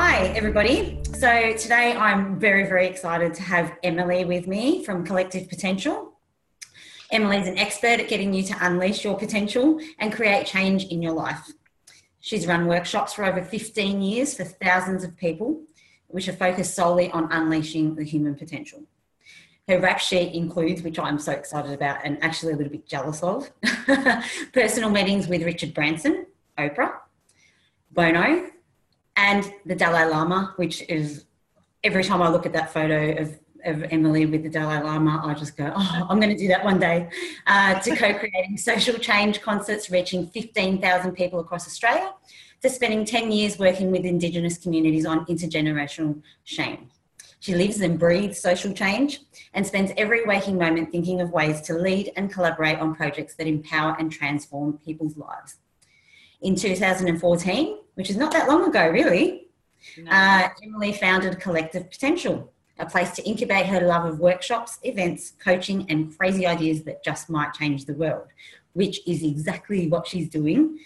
[0.00, 1.00] Hi, everybody.
[1.06, 6.12] So, today I'm very, very excited to have Emeli with me from Collective Potential.
[7.12, 11.14] Emeli's an expert at getting you to unleash your potential and create change in your
[11.14, 11.50] life.
[12.20, 15.62] She's run workshops for over 15 years for thousands of people,
[16.06, 18.84] which are focused solely on unleashing the human potential.
[19.66, 23.20] Her rap sheet includes, which I'm so excited about and actually a little bit jealous
[23.24, 23.50] of,
[24.52, 26.92] personal meetings with Richard Branson, Oprah,
[27.90, 28.52] Bono,
[29.18, 31.24] and the Dalai Lama, which is
[31.82, 33.28] every time I look at that photo of,
[33.64, 36.64] of Emeli with the Dalai Lama, I just go, oh, I'm going to do that
[36.64, 37.10] one day.
[37.44, 42.14] Uh, to co creating social change concerts reaching 15,000 people across Australia,
[42.62, 46.88] to spending 10 years working with Indigenous communities on intergenerational shame.
[47.40, 49.20] She lives and breathes social change
[49.52, 53.48] and spends every waking moment thinking of ways to lead and collaborate on projects that
[53.48, 55.56] empower and transform people's lives.
[56.40, 59.48] In 2014, which is not that long ago, really,
[59.96, 60.10] no.
[60.10, 65.84] uh, Emeli founded Collective Potential, a place to incubate her love of workshops, events, coaching,
[65.88, 68.28] and crazy ideas that just might change the world,
[68.74, 70.78] which is exactly what she's doing.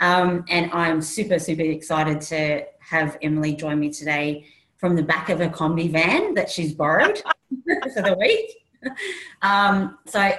[0.00, 4.46] Um, and I'm super, super excited to have Emeli join me today
[4.78, 7.18] from the back of a combi van that she's borrowed
[7.94, 8.56] for the week.
[9.42, 10.30] Um, so,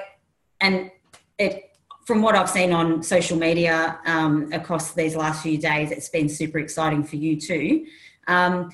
[0.61, 0.89] and
[1.37, 1.70] it
[2.11, 6.27] from what I've seen on social media um, across these last few days, it's been
[6.27, 7.85] super exciting for you too.
[8.27, 8.69] Um,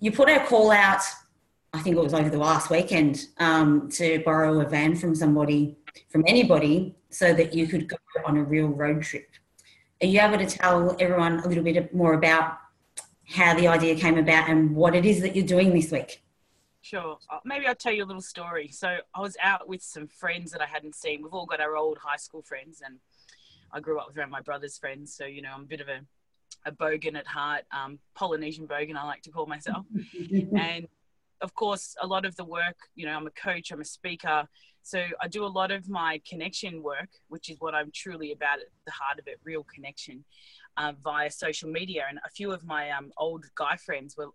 [0.00, 1.02] you put a call out,
[1.72, 5.78] I think it was over the last weekend, um, to borrow a van from somebody,
[6.08, 9.30] from anybody, so that you could go on a real road trip.
[10.02, 12.58] Are you able to tell everyone a little bit more about
[13.28, 16.24] how the idea came about and what it is that you're doing this week?
[16.80, 17.18] Sure.
[17.30, 18.68] Uh, maybe I'll tell you a little story.
[18.68, 21.22] So I was out with some friends that I hadn't seen.
[21.22, 22.98] We've all got our old high school friends, and
[23.72, 25.14] I grew up with around my brother's friends.
[25.14, 26.00] So you know, I'm a bit of a
[26.66, 29.86] a bogan at heart, um, Polynesian bogan, I like to call myself.
[30.56, 30.86] and
[31.40, 34.48] of course, a lot of the work, you know, I'm a coach, I'm a speaker.
[34.82, 38.58] So I do a lot of my connection work, which is what I'm truly about
[38.58, 40.24] at the heart of it, real connection
[40.76, 42.04] uh, via social media.
[42.08, 44.30] And a few of my um, old guy friends were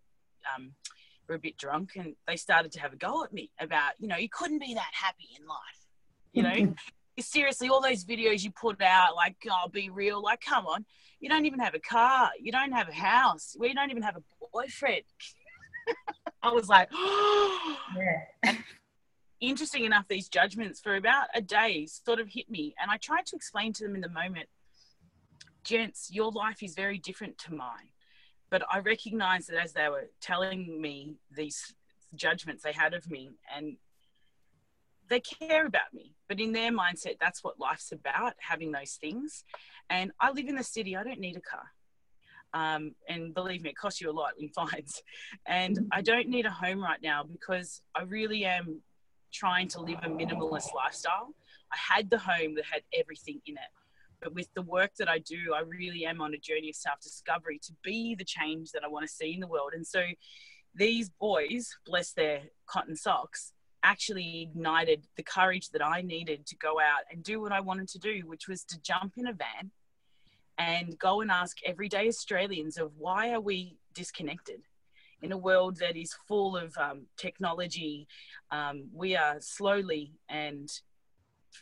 [0.56, 0.72] um,
[1.28, 4.08] were a bit drunk and they started to have a go at me about, you
[4.08, 5.60] know, you couldn't be that happy in life.
[6.34, 6.76] You know,
[7.20, 10.86] seriously, all those videos you put out, like, oh, be real, like, come on,
[11.20, 14.18] you don't even have a car, you don't have a house, we don't even have
[14.18, 15.04] a boyfriend.
[16.44, 17.78] I was like, oh.
[17.98, 18.56] yeah.
[19.40, 22.74] interesting enough, these judgments for about a day sort of hit me.
[22.82, 24.48] And I tried to explain to them in the moment,
[25.64, 27.93] gents, your life is very different to mine.
[28.54, 31.74] But I recognized that as they were telling me these
[32.14, 33.78] judgments they had of me, and
[35.10, 36.14] they care about me.
[36.30, 39.44] But in their mindset, that's what life's about having those things.
[39.90, 41.64] And I live in the city, I don't need a car.
[42.54, 45.02] Um, and believe me, it costs you a lot in fines.
[45.48, 48.84] And I don't need a home right now because I really am
[49.32, 51.34] trying to live a minimalist lifestyle.
[51.72, 53.83] I had the home that had everything in it.
[54.24, 57.02] But with the work that I do, I really am on a journey of self
[57.02, 59.72] discovery to be the change that I want to see in the world.
[59.74, 60.02] And so
[60.74, 63.52] these boys, bless their cotton socks,
[63.84, 67.90] actually ignited the courage that I needed to go out and do what I wanted
[67.90, 69.72] to do, which was to jump in a van
[70.58, 74.62] and go and ask everyday Australians of why are we disconnected?
[75.22, 78.08] In a world that is full of um, technology,
[78.52, 80.70] um, we are slowly and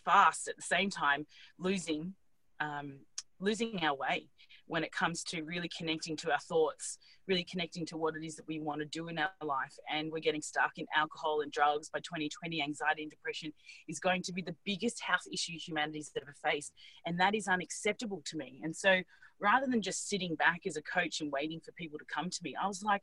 [0.04, 1.28] fast at the same time
[1.60, 2.16] losing
[2.62, 3.00] um,
[3.40, 4.28] losing our way
[4.68, 8.38] when it comes to really connecting to our thoughts, really connecting to what it is
[8.38, 9.76] that we want to do in our life.
[9.92, 12.62] And we're getting stuck in alcohol and drugs by 2020.
[12.62, 13.52] Anxiety and depression
[13.90, 16.72] is going to be the biggest health issue humanity's ever faced.
[17.06, 18.62] And that is unacceptable to me.
[18.64, 19.02] And so
[19.42, 22.40] rather than just sitting back as a coach and waiting for people to come to
[22.42, 23.02] me, I was like,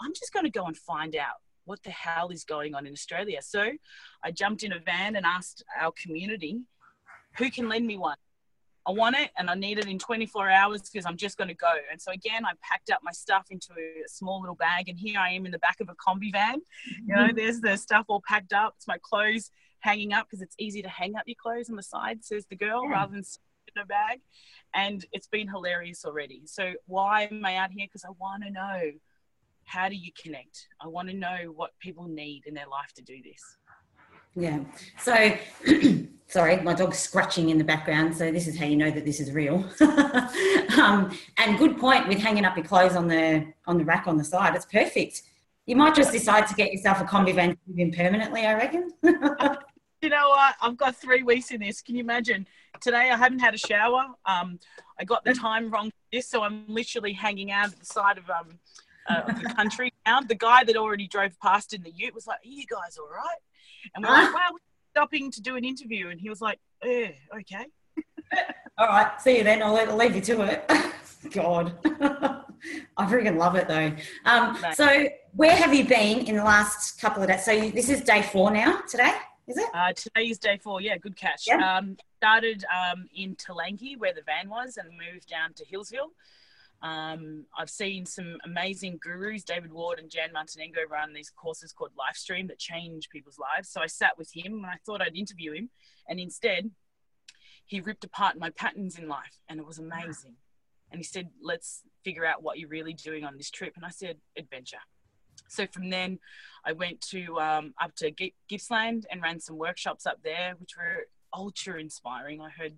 [0.00, 2.92] I'm just going to go and find out what the hell is going on in
[2.92, 3.42] Australia.
[3.42, 3.72] So
[4.24, 6.60] I jumped in a van and asked our community,
[7.36, 8.16] who can lend me one?
[8.86, 11.54] I want it and I need it in 24 hours because I'm just going to
[11.54, 11.72] go.
[11.90, 15.18] And so again, I packed up my stuff into a small little bag, and here
[15.20, 16.60] I am in the back of a combi van.
[17.06, 17.36] You know, mm-hmm.
[17.36, 18.74] there's the stuff all packed up.
[18.76, 19.50] It's my clothes
[19.80, 22.56] hanging up because it's easy to hang up your clothes on the side, says the
[22.56, 22.92] girl, yeah.
[22.92, 23.24] rather than
[23.74, 24.20] in a bag.
[24.74, 26.42] And it's been hilarious already.
[26.46, 27.86] So why am I out here?
[27.86, 28.92] Because I want to know
[29.64, 30.68] how do you connect.
[30.80, 33.56] I want to know what people need in their life to do this.
[34.34, 34.60] Yeah.
[34.98, 35.12] So,
[36.30, 38.16] sorry, my dog's scratching in the background.
[38.16, 39.64] So this is how you know that this is real.
[40.78, 44.16] um, and good point with hanging up your clothes on the on the rack on
[44.16, 44.54] the side.
[44.54, 45.22] It's perfect.
[45.66, 48.46] You might just decide to get yourself a combi van in permanently.
[48.46, 48.90] I reckon.
[49.02, 50.54] you know what?
[50.62, 51.82] I've got three weeks in this.
[51.82, 52.46] Can you imagine?
[52.80, 54.06] Today I haven't had a shower.
[54.24, 54.58] Um,
[54.98, 55.90] I got the time wrong.
[56.12, 58.58] This, so I'm literally hanging out at the side of um
[59.08, 60.20] uh, of the country now.
[60.20, 63.08] The guy that already drove past in the Ute was like, "Are you guys all
[63.08, 63.38] right?"
[63.94, 67.12] And we're like, "Wow, we're stopping to do an interview." And he was like, "Eh,
[67.40, 67.66] okay."
[68.78, 69.62] all right, see you then.
[69.62, 70.70] I'll, I'll leave you to it.
[71.32, 73.92] God, I freaking love it though.
[74.24, 77.44] Um, so, where have you been in the last couple of days?
[77.44, 79.12] So, you, this is day four now today,
[79.46, 79.68] is it?
[79.74, 80.80] Uh, today is day four.
[80.80, 81.44] Yeah, good catch.
[81.46, 81.76] Yeah.
[81.76, 86.10] Um, started um, in Toolangi where the van was and moved down to Healesville.
[86.82, 91.90] Um, I've seen some amazing gurus, David Ward and Jan Montenegro, run these courses called
[91.92, 93.68] Livestream that change people's lives.
[93.68, 95.70] So I sat with him and I thought I'd interview him.
[96.08, 96.70] And instead,
[97.66, 100.36] he ripped apart my patterns in life and it was amazing.
[100.90, 103.74] And he said, Let's figure out what you're really doing on this trip.
[103.76, 104.78] And I said, Adventure.
[105.48, 106.18] So from then,
[106.64, 108.12] I went to um, up to
[108.48, 112.40] Gippsland and ran some workshops up there, which were ultra inspiring.
[112.40, 112.74] I heard,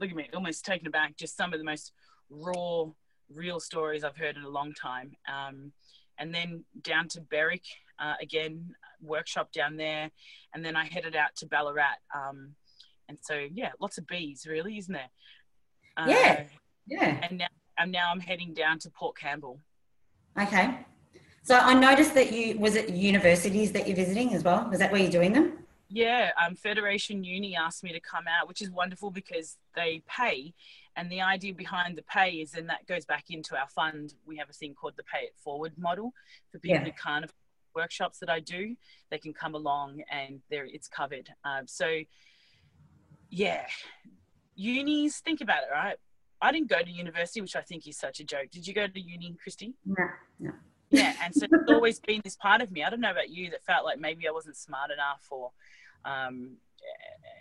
[0.00, 1.92] look at me, almost taken aback, just some of the most
[2.30, 2.86] raw,
[3.32, 5.12] real stories I've heard in a long time.
[5.28, 5.72] Um,
[6.18, 7.64] and then down to Berwick,
[7.98, 10.10] uh, again, workshop down there.
[10.54, 11.98] And then I headed out to Ballarat.
[12.14, 12.54] Um,
[13.08, 15.10] and so, yeah, lots of bees, really, isn't there?
[15.96, 16.44] Uh, yeah.
[16.86, 17.20] Yeah.
[17.22, 17.46] And now,
[17.78, 19.60] and now I'm heading down to Port Campbell.
[20.40, 20.78] Okay.
[21.42, 24.68] So I noticed that you, was it universities that you're visiting as well?
[24.68, 25.58] Was that where you're doing them?
[25.90, 30.52] Yeah, um, Federation Uni asked me to come out, which is wonderful because they pay.
[30.98, 34.36] And the idea behind the pay is, and that goes back into our fund, we
[34.38, 36.12] have a thing called the Pay It Forward model
[36.50, 36.84] for people yeah.
[36.84, 37.36] who can't afford
[37.72, 38.74] workshops that I do.
[39.08, 41.30] They can come along and there it's covered.
[41.44, 42.00] Um, so,
[43.30, 43.66] yeah,
[44.56, 45.96] unis, think about it, right?
[46.42, 48.50] I didn't go to university, which I think is such a joke.
[48.50, 49.74] Did you go to uni, Christie?
[49.86, 50.04] No,
[50.40, 50.50] no.
[50.90, 52.82] Yeah, and so it's always been this part of me.
[52.82, 55.52] I don't know about you that felt like maybe I wasn't smart enough or
[56.04, 56.56] um,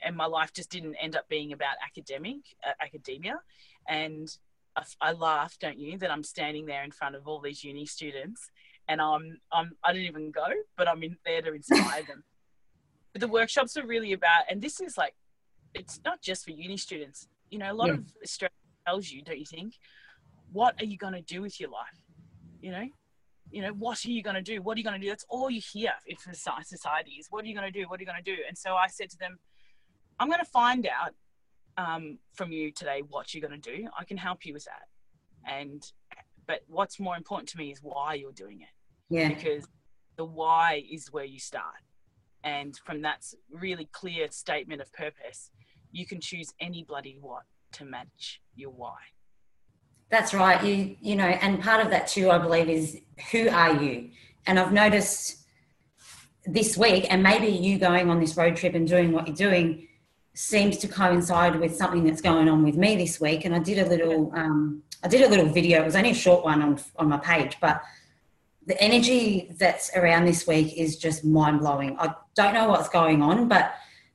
[0.03, 3.39] and my life just didn't end up being about academic uh, academia.
[3.87, 4.29] And
[4.77, 7.85] I, I laugh don't you that i'm standing there in front of all these uni
[7.85, 8.49] students
[8.87, 10.45] and i'm, I'm i didn't even go
[10.77, 12.23] but i'm in there to inspire them.
[13.13, 15.15] But the workshops are really about and this is like
[15.73, 17.27] it's not just for uni students.
[17.49, 17.95] You know a lot yeah.
[17.95, 18.51] of australia
[18.85, 19.73] tells you don't you think
[20.51, 21.99] what are you going to do with your life?
[22.61, 22.87] You know
[23.51, 24.61] you know, what are you going to do?
[24.61, 25.09] What are you going to do?
[25.09, 27.87] That's all you hear in society is, what are you going to do?
[27.87, 28.41] What are you going to do?
[28.47, 29.37] And so I said to them,
[30.19, 31.13] I'm going to find out
[31.77, 33.87] um, from you today what you're going to do.
[33.97, 34.87] I can help you with that.
[35.49, 35.83] And,
[36.45, 38.67] but what's more important to me is why you're doing it.
[39.09, 39.29] Yeah.
[39.29, 39.67] Because
[40.17, 41.75] the why is where you start.
[42.43, 45.51] And from that really clear statement of purpose,
[45.91, 48.97] you can choose any bloody what to match your why.
[50.09, 50.63] That's right.
[50.63, 52.99] You you know, and part of that too, I believe, is
[53.31, 54.09] who are you?
[54.45, 55.45] And I've noticed
[56.45, 59.87] this week, and maybe you going on this road trip and doing what you're doing
[60.33, 63.43] seems to coincide with something that's going on with me this week.
[63.43, 65.81] And I did a little, um, I did a little video.
[65.81, 67.81] It was only a short one on on my page, but
[68.65, 71.97] the energy that's around this week is just mind blowing.
[71.99, 73.73] I don't know what's going on, but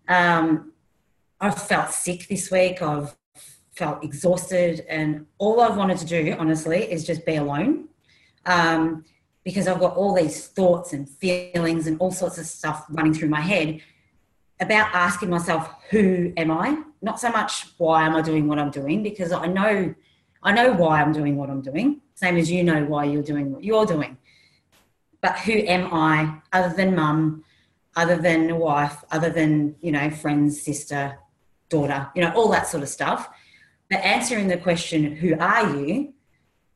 [0.09, 0.73] um,
[1.41, 2.83] I've felt sick this week.
[2.83, 3.17] I've
[3.83, 7.89] felt exhausted, and all I've wanted to do, honestly, is just be alone.
[8.47, 9.05] Um,
[9.43, 13.31] because I've got all these thoughts and feelings and all sorts of stuff running through
[13.39, 13.81] my head
[14.61, 16.81] about asking myself, who am I?
[17.09, 19.93] Not so much why am I doing what I'm doing, because I know
[20.45, 23.51] I know why I'm doing what I'm doing, same as you know why you're doing
[23.53, 24.17] what you're doing.
[25.21, 26.15] But who am I
[26.53, 27.45] other than mum,
[27.97, 31.19] other than wife, other than, you know, friends, sister,
[31.69, 33.29] daughter, you know, all that sort of stuff.
[33.93, 36.15] But answering the question, who are you?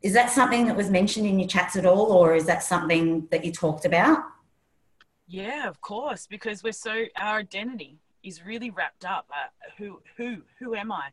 [0.03, 3.27] Is that something that was mentioned in your chats at all, or is that something
[3.31, 4.19] that you talked about?
[5.27, 9.31] Yeah, of course, because we're so our identity is really wrapped up.
[9.31, 11.09] Uh, who, who, who am I?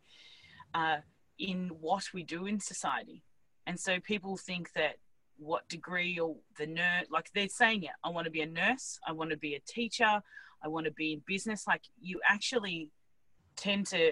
[0.75, 0.97] Uh,
[1.39, 3.23] in what we do in society,
[3.65, 4.95] and so people think that
[5.37, 7.91] what degree or the nurse, like they're saying it.
[8.03, 8.99] I want to be a nurse.
[9.07, 10.21] I want to be a teacher.
[10.61, 11.65] I want to be in business.
[11.65, 12.89] Like you actually
[13.55, 14.11] tend to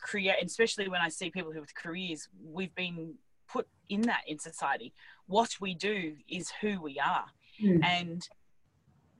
[0.00, 3.14] create, especially when I see people who with careers, we've been
[3.48, 4.92] put in that in society.
[5.26, 7.26] What we do is who we are.
[7.62, 7.84] Mm.
[7.84, 8.28] And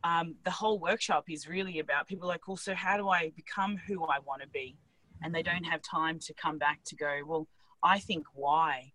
[0.05, 4.05] um, the whole workshop is really about people like, also, how do I become who
[4.05, 4.77] I want to be?
[5.23, 7.49] And they don't have time to come back to go, well,
[7.83, 8.93] I think why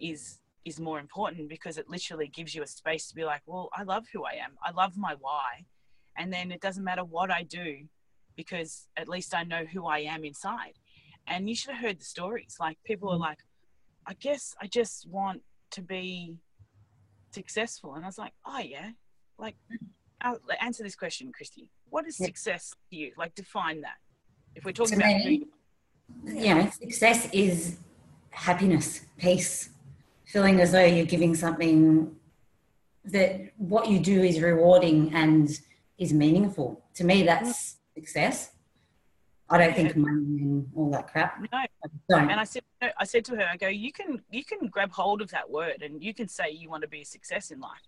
[0.00, 3.70] is is more important because it literally gives you a space to be like, well,
[3.74, 4.52] I love who I am.
[4.62, 5.64] I love my why.
[6.18, 7.86] and then it doesn't matter what I do
[8.36, 10.74] because at least I know who I am inside.
[11.28, 12.56] And you should have heard the stories.
[12.58, 13.20] Like people are Mm.
[13.20, 13.38] like,
[14.06, 15.42] I guess I just want
[15.72, 16.38] to be
[17.32, 17.94] successful.
[17.94, 18.90] And I was like, oh yeah,
[19.38, 19.56] like
[20.20, 21.68] I'll answer this question, Christie.
[21.90, 22.26] What is Yeah.
[22.26, 23.12] success to you?
[23.16, 23.98] Like define that.
[24.54, 25.46] If we're talking about who me,
[26.24, 27.78] you know, success is
[28.30, 29.70] happiness, peace,
[30.26, 32.16] feeling as though you're giving something
[33.04, 35.50] that what you do is rewarding and
[35.98, 36.82] is meaningful.
[36.94, 38.52] To me, that's success.
[39.50, 41.40] I don't think money and all that crap.
[41.40, 41.46] no,
[42.10, 42.30] don't.
[42.30, 42.62] and I said,
[42.98, 45.82] I said to her, I go, you can, you can grab hold of that word,
[45.82, 47.80] and you can say you want to be a success in life.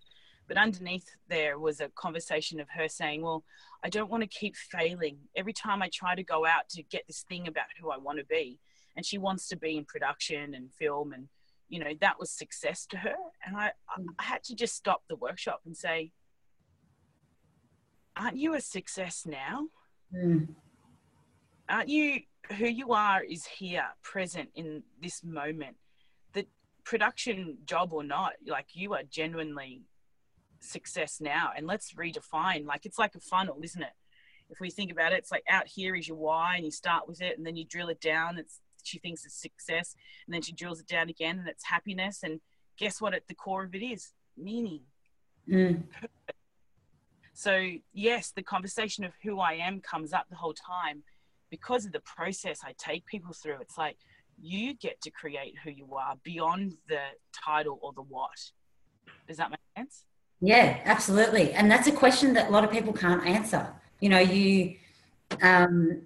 [0.47, 3.43] But underneath there was a conversation of her saying, well,
[3.83, 5.17] I don't want to keep failing.
[5.35, 8.17] Every time I try to go out to get this thing about who I want
[8.17, 8.59] to be,
[8.97, 11.27] and she wants to be in production and film, and
[11.69, 13.15] you know that was success to her.
[13.45, 16.11] And I, I- I had to just stop the workshop and say,
[18.17, 19.67] aren't you a success now?
[20.13, 20.49] Mm,
[21.71, 22.19] aren't you
[22.57, 25.77] who you are is here present in this moment.
[26.33, 26.45] The
[26.83, 29.83] production job or not like you are genuinely
[30.59, 31.51] success now.
[31.55, 33.93] And let's redefine like it's like a funnel isn't it?
[34.49, 37.07] If we think about it it's like out here is your why and you start
[37.07, 38.37] with it and then you drill it down.
[38.37, 39.95] It's she thinks it's success
[40.27, 42.21] and then she drills it down again and it's happiness.
[42.23, 42.41] And
[42.77, 44.09] guess what at the core of it is?
[44.35, 44.81] Meaning.
[45.49, 45.83] Mm,
[47.33, 51.01] so, yes, the conversation of who I am comes up the whole time
[51.51, 53.57] because of the process I take people through.
[53.61, 53.97] It's like
[54.41, 58.31] you get to create who you are beyond the title or the what.
[59.27, 60.05] Does that make sense?
[60.39, 61.51] Yeah, absolutely.
[61.53, 63.71] And that's a question that a lot of people can't answer.
[63.99, 64.77] You know, you,
[65.43, 66.01] um,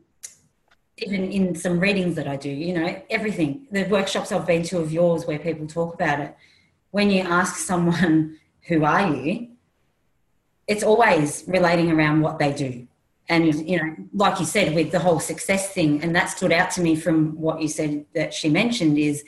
[0.98, 4.80] even in some readings that I do, you know, everything, the workshops I've been to
[4.80, 6.36] of yours where people talk about it,
[6.92, 9.50] when you ask someone, who are you?
[10.68, 12.88] It's always relating around what they do.
[13.27, 16.70] And, you know, like you said, with the whole success thing, and that stood out
[16.72, 19.24] to me from what you said that she mentioned is,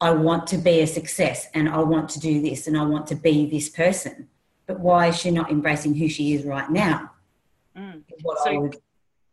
[0.00, 3.06] I want to be a success and I want to do this and I want
[3.08, 4.28] to be this person.
[4.66, 7.10] But why is she not embracing who she is right now?
[7.76, 8.02] Mm.
[8.22, 8.76] What So- I would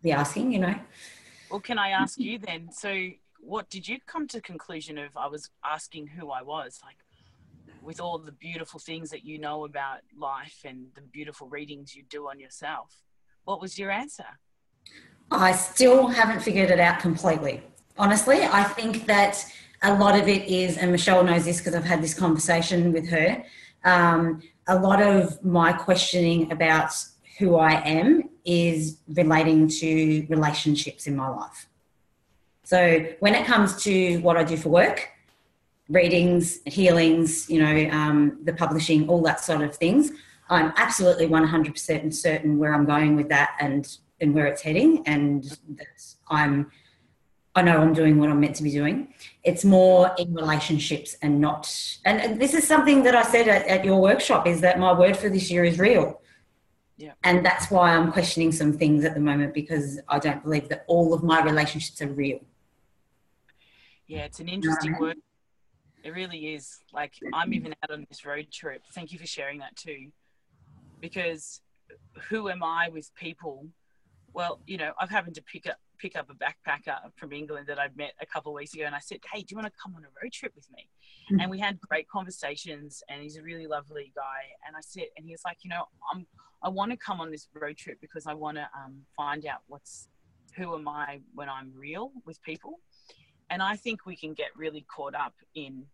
[0.01, 0.75] be asking, you know.
[1.49, 2.71] Well, can I ask you then?
[2.71, 5.17] So, what did you come to the conclusion of?
[5.17, 6.97] I was asking who I was, like
[7.81, 12.03] with all the beautiful things that you know about life and the beautiful readings you
[12.03, 13.03] do on yourself.
[13.45, 14.25] What was your answer?
[15.31, 17.63] I still haven't figured it out completely.
[17.97, 19.45] Honestly, I think that
[19.83, 23.09] a lot of it is, and Michelle knows this because I've had this conversation with
[23.09, 23.43] her.
[23.83, 26.93] Um, a lot of my questioning about
[27.39, 31.67] who I am is relating to relationships in my life.
[32.63, 35.09] So when it comes to what I do for work,
[35.89, 40.11] readings, healings, you know, um, the publishing, all that sort of things,
[40.51, 45.43] I'm absolutely 100% certain where I'm going with that and and where it's heading, and
[45.77, 46.71] that I'm.
[47.53, 49.13] I know I'm doing what I'm meant to be doing.
[49.43, 51.69] It's more in relationships and not.
[52.05, 54.97] And, and this is something that I said at, at your workshop is that my
[54.97, 56.21] word for this year is real.
[56.95, 57.11] Yeah.
[57.25, 60.85] And that's why I'm questioning some things at the moment because I don't believe that
[60.87, 62.39] all of my relationships are real.
[64.07, 65.17] Yeah, it's an interesting word.
[66.05, 66.79] It really is.
[66.93, 68.83] Like I'm even out on this road trip.
[68.93, 70.11] Thank you for sharing that too.
[71.01, 71.61] Because
[72.29, 73.67] who am I with people?
[74.33, 77.77] Well, you know, I've happened to pick up pick up a backpacker from England that
[77.77, 79.73] I'd met a couple of weeks ago and I said, Hey, do you want to
[79.81, 80.89] come on a road trip with me?
[81.31, 81.41] Mhm.
[81.41, 84.41] And we had great conversations and he's a really lovely guy.
[84.65, 86.25] And I said and he was like, you know, I'm
[86.63, 89.61] I want to come on this road trip because I want to um, find out
[89.67, 90.09] what's
[90.55, 92.79] who am I when I'm real with people
[93.51, 95.85] and I think we can get really caught up in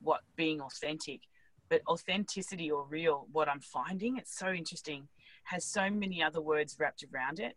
[0.00, 1.20] what being authentic,
[1.68, 5.08] but authenticity or real, what I'm finding, it's so interesting,
[5.44, 7.56] has so many other words wrapped around it.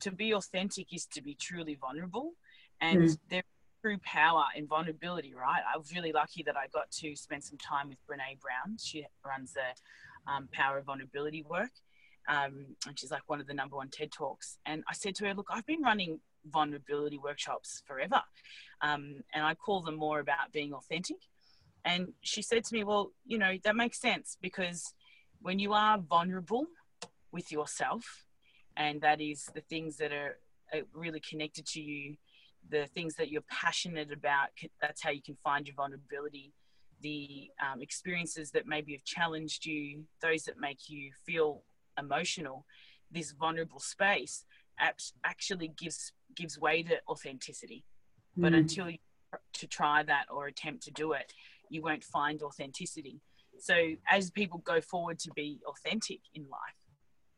[0.00, 2.34] To be authentic is to be truly vulnerable,
[2.80, 3.18] and Mm.
[3.28, 3.44] there's
[3.82, 5.62] true power in vulnerability, right?
[5.72, 8.76] I was really lucky that I got to spend some time with Brene Brown.
[8.78, 11.70] She runs the um, Power of Vulnerability work.
[12.28, 14.58] Um, and she's like one of the number one TED Talks.
[14.66, 16.20] And I said to her, Look, I've been running
[16.50, 18.22] vulnerability workshops forever
[18.80, 21.16] um, and I call them more about being authentic.
[21.86, 24.92] And she said to me, Well, you know, that makes sense because
[25.40, 26.66] when you are vulnerable
[27.32, 28.04] with yourself,
[28.76, 30.38] and that is the things that are
[30.74, 32.16] are really connected to you,
[32.68, 34.48] the things that you're passionate about,
[34.82, 36.52] that's how you can find your vulnerability.
[37.02, 41.62] The um, experiences that maybe have challenged you, those that make you feel
[41.96, 42.66] emotional,
[43.12, 44.44] this vulnerable space
[45.24, 47.84] actually gives gives way to authenticity
[48.36, 48.58] but Mm.
[48.58, 48.98] until you
[49.54, 51.32] to try that or attempt to do it
[51.70, 53.20] you won't find authenticity.
[53.58, 53.74] So
[54.10, 56.86] as people go forward to be authentic in life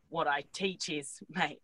[0.09, 1.61] what I teach is, mate,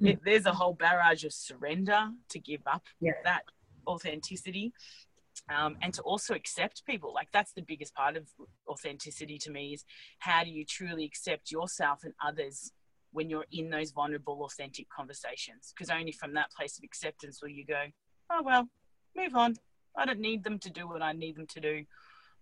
[0.00, 3.12] it, there's a whole barrage of surrender to give up Yeah.
[3.24, 3.42] that
[3.86, 4.72] authenticity
[5.54, 7.12] um, and to also accept people.
[7.12, 8.28] Like that's the biggest part of
[8.68, 9.84] authenticity to me is
[10.20, 12.72] how do you truly accept yourself and others
[13.12, 15.72] when you're in those vulnerable authentic conversations?
[15.76, 17.84] Because only from that place of acceptance will you go
[18.30, 18.66] oh well
[19.14, 19.54] move on
[19.96, 21.84] i don't need them to do what i need them to do.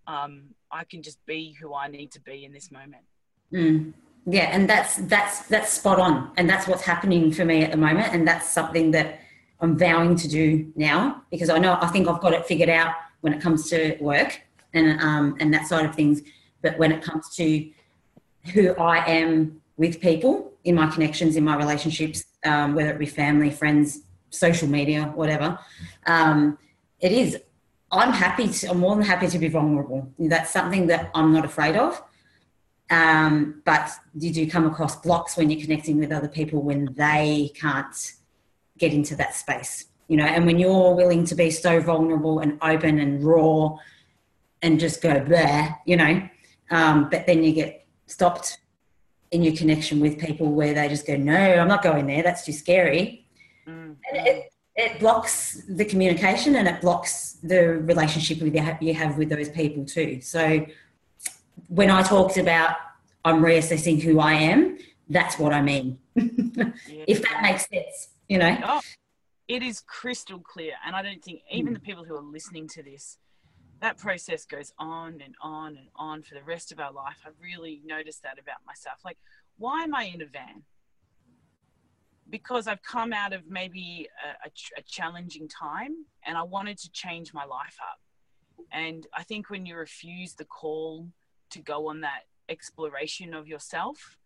[0.07, 3.05] Um, i can just be who i need to be in this moment.
[3.53, 3.93] Mm.
[4.27, 7.77] Yeah, and that's that's that's spot on, and that's what's happening for me at the
[7.77, 9.21] moment, and that's something that
[9.61, 12.95] I'm vowing to do now because I know I think I've got it figured out
[13.23, 14.41] when it comes to work
[14.75, 16.23] and um, and that side of things,
[16.63, 17.69] but when it comes to
[18.53, 23.07] who I am with people in my connections, in my relationships, um, whether it be
[23.07, 25.59] family, friends, social media, whatever,
[26.07, 26.59] um,
[27.03, 27.39] it is.
[27.91, 28.49] I'm happy.
[28.49, 30.11] To, I'm more than happy to be vulnerable.
[30.19, 32.03] That's something that I'm not afraid of.
[32.89, 37.51] Um, but you do come across blocks when you're connecting with other people when they
[37.55, 38.13] can't
[38.79, 40.25] get into that space, you know.
[40.25, 43.77] And when you're willing to be so vulnerable and open and raw,
[44.63, 46.29] and just go there, you know,
[46.71, 48.59] um, but then you get stopped
[49.33, 52.23] in your connection with people where they just go, "No, I'm not going there.
[52.23, 53.27] That's too scary."
[53.67, 53.97] Mm.
[54.11, 58.95] And it, it blocks the communication and it blocks the relationship with you have, you
[58.95, 60.21] have with those people too.
[60.21, 60.65] So
[61.69, 62.77] when I talked about
[63.25, 65.99] I'm reassessing who I am, that's what I mean.
[66.15, 66.25] Yeah.
[67.07, 68.57] if that makes sense, you know.
[68.65, 68.81] Oh,
[69.47, 70.73] it is crystal clear.
[70.85, 71.85] And I don't think even the hmm.
[71.85, 73.19] people who are listening to this,
[73.81, 77.19] that process goes on and on and on for the rest of our life.
[77.27, 78.99] I've really noticed that about myself.
[79.05, 79.19] Like,
[79.59, 80.63] why am I in a van?
[82.33, 85.95] Because I've come out of maybe a, a, a challenging time
[86.27, 87.99] and I wanted to change my life up.
[88.73, 91.09] And I think when you refuse the call
[91.51, 94.17] to go on that exploration of yourself,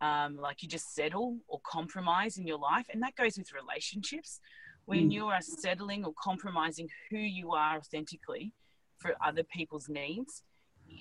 [0.00, 4.40] um, like you just settle or compromise in your life, and that goes with relationships.
[4.84, 5.12] When Mm.
[5.12, 8.54] you are settling or compromising who you are authentically
[8.98, 10.44] for other people's needs,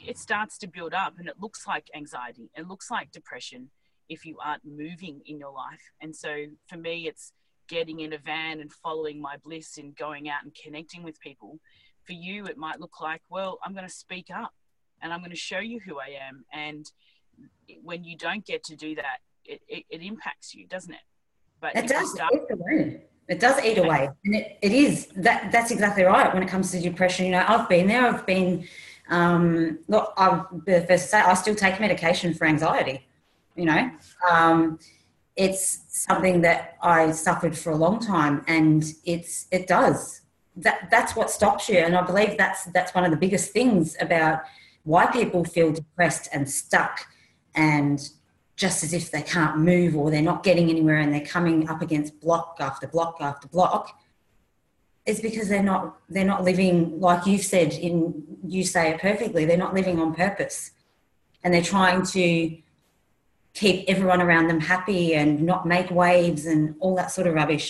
[0.06, 3.70] it starts to build up and it looks like anxiety, it looks like depression
[4.10, 5.82] if you aren't moving in your life.
[6.02, 7.34] And so for me, it's
[7.68, 11.60] getting in a van and following my bliss and going out and connecting with people.
[12.06, 14.54] For you, it might look like, well, I'm going to speak up
[15.02, 16.46] and I'm going to show you who I am.
[16.54, 16.90] And
[17.84, 21.02] when you don't get to do that, it, it, it impacts you, doesn't it?
[21.60, 23.04] But It does start- eat away.
[23.28, 25.52] It does eat away, and it, it is that.
[25.52, 26.34] That's exactly right.
[26.34, 28.08] When it comes to depression, you know, I've been there.
[28.08, 28.66] I've been.
[29.10, 33.07] Um, look, the first to say I still take medication for anxiety.
[33.58, 33.92] You know,
[34.30, 34.80] um,
[35.36, 40.22] it's something that I suffered for a long time, and it's it does.
[40.56, 43.98] That that's what stops you, and I believe that's that's one of the biggest things
[44.00, 44.42] about
[44.84, 47.06] why people feel depressed and stuck
[47.56, 48.10] and
[48.56, 51.82] just as if they can't move or they're not getting anywhere and they're coming up
[51.82, 54.00] against block after block after block
[55.06, 59.44] is because they're not they're not living like you've said in you say it perfectly
[59.44, 60.72] they're not living on purpose
[61.44, 62.58] and they're trying to
[63.60, 67.68] keep everyone around them happy and not make waves and all that sort of rubbish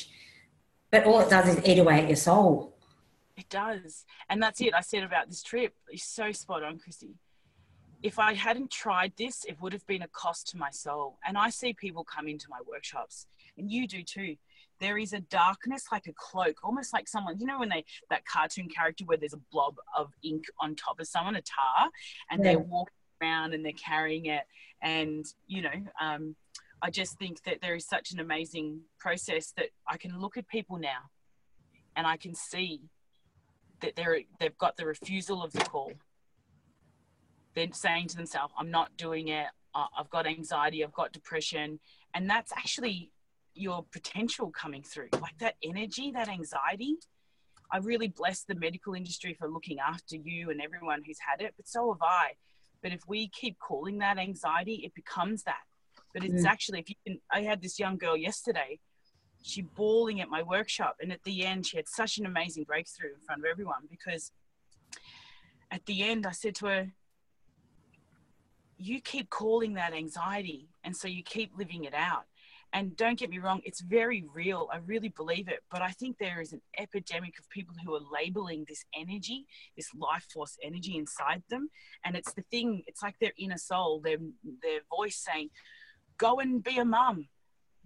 [0.91, 2.49] but all it does is eat away at your soul
[3.43, 4.05] It does.
[4.29, 4.73] And that's it.
[4.73, 5.71] I said about this trip.
[5.93, 7.15] It's so spot on, Christie.
[8.09, 11.07] If I hadn't tried this, it would have been a cost to my soul.
[11.25, 13.15] And I see people come into my workshops,
[13.57, 14.31] and you do too.
[14.79, 18.23] There is a darkness, like a cloak, almost like someone, you know, when they, that
[18.33, 21.89] cartoon character where there's a blob of ink on top of someone, a tar,
[22.29, 22.45] and Yeah.
[22.45, 24.43] they're walking around and they're carrying it.
[24.81, 26.35] And, you know, um,
[26.81, 30.47] I just think that there is such an amazing process that I can look at
[30.47, 31.09] people now
[31.95, 32.81] and I can see
[33.81, 35.91] that they're they've got the refusal of the call.
[37.55, 39.47] They're saying to themselves, "I'm not doing it.
[39.73, 40.83] I've got anxiety.
[40.83, 41.79] I've got depression,"
[42.13, 43.11] and that's actually
[43.53, 45.09] your potential coming through.
[45.19, 46.95] Like that energy, that anxiety.
[47.71, 51.53] I really bless the medical industry for looking after you and everyone who's had it,
[51.57, 52.33] but so have I.
[52.81, 55.63] But if we keep calling that anxiety, it becomes that.
[56.13, 56.49] But it's Mm.
[56.49, 58.79] actually, if you can, I had this young girl yesterday
[59.47, 63.13] she bawling at my workshop and at the end she had such an amazing breakthrough
[63.13, 64.31] in front of everyone because
[65.71, 66.91] at the end i said to her
[68.77, 72.25] you keep calling that anxiety and so you keep living it out
[72.77, 76.17] and don't get me wrong it's very real i really believe it but i think
[76.17, 80.95] there is an epidemic of people who are labeling this energy this life force energy
[80.95, 81.69] inside them
[82.05, 84.17] and it's the thing it's like their inner soul their
[84.61, 85.49] their voice saying
[86.17, 87.27] go and be a mum.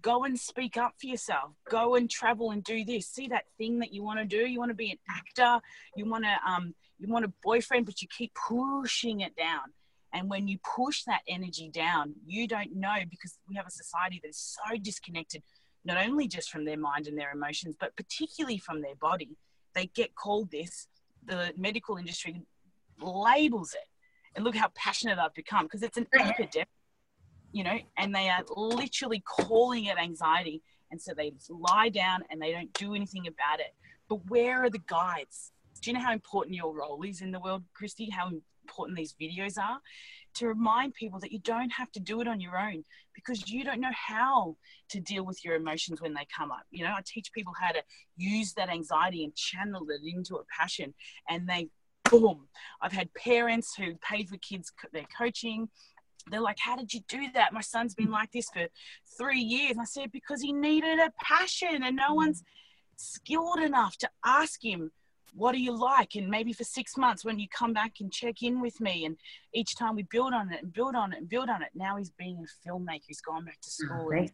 [0.00, 1.52] Go and speak up for yourself.
[1.70, 3.06] Go and travel and do this.
[3.06, 4.48] See that thing that you want to do?
[4.48, 5.60] You want to be an actor.
[5.96, 9.62] You want to um you want a boyfriend but you keep pushing it down
[10.12, 14.20] And when you push that energy down, you don't know because we have a society
[14.22, 15.42] that is so disconnected,
[15.84, 19.36] not only just from their mind and their emotions, but particularly from their body.
[19.74, 20.88] They get called this,
[21.24, 22.42] the medical industry
[23.00, 23.88] labels it.
[24.34, 26.68] And look how passionate I've become because it's an epidemic,
[27.52, 30.62] you know, and they are literally calling it anxiety.
[30.90, 33.74] And so they lie down and they don't do anything about it.
[34.08, 35.52] But where are the guides?
[35.80, 38.10] Do you know how important your role is in the world, Christie?
[38.10, 38.30] How
[38.64, 39.78] important these videos are
[40.34, 43.64] to remind people that you don't have to do it on your own because you
[43.64, 44.56] don't know how
[44.88, 46.62] to deal with your emotions when they come up.
[46.70, 47.82] You know, I teach people how to
[48.16, 50.94] use that anxiety and channel it into a passion,
[51.28, 51.68] and they
[52.04, 52.48] boom.
[52.80, 55.68] I've had parents who paid for kids their coaching.
[56.30, 57.52] They're like, How did you do that?
[57.52, 58.66] My son's been like this for
[59.18, 59.76] three years.
[59.78, 62.16] I said, Because he needed a passion, and no mm.
[62.16, 62.42] one's
[62.96, 64.92] skilled enough to ask him
[65.34, 66.14] what do you like?
[66.14, 69.16] And maybe for six months when you come back and check in with me and
[69.54, 71.96] each time we build on it and build on it and build on it now
[71.96, 73.02] he's being a filmmaker.
[73.06, 74.30] He's gone back to oh, school and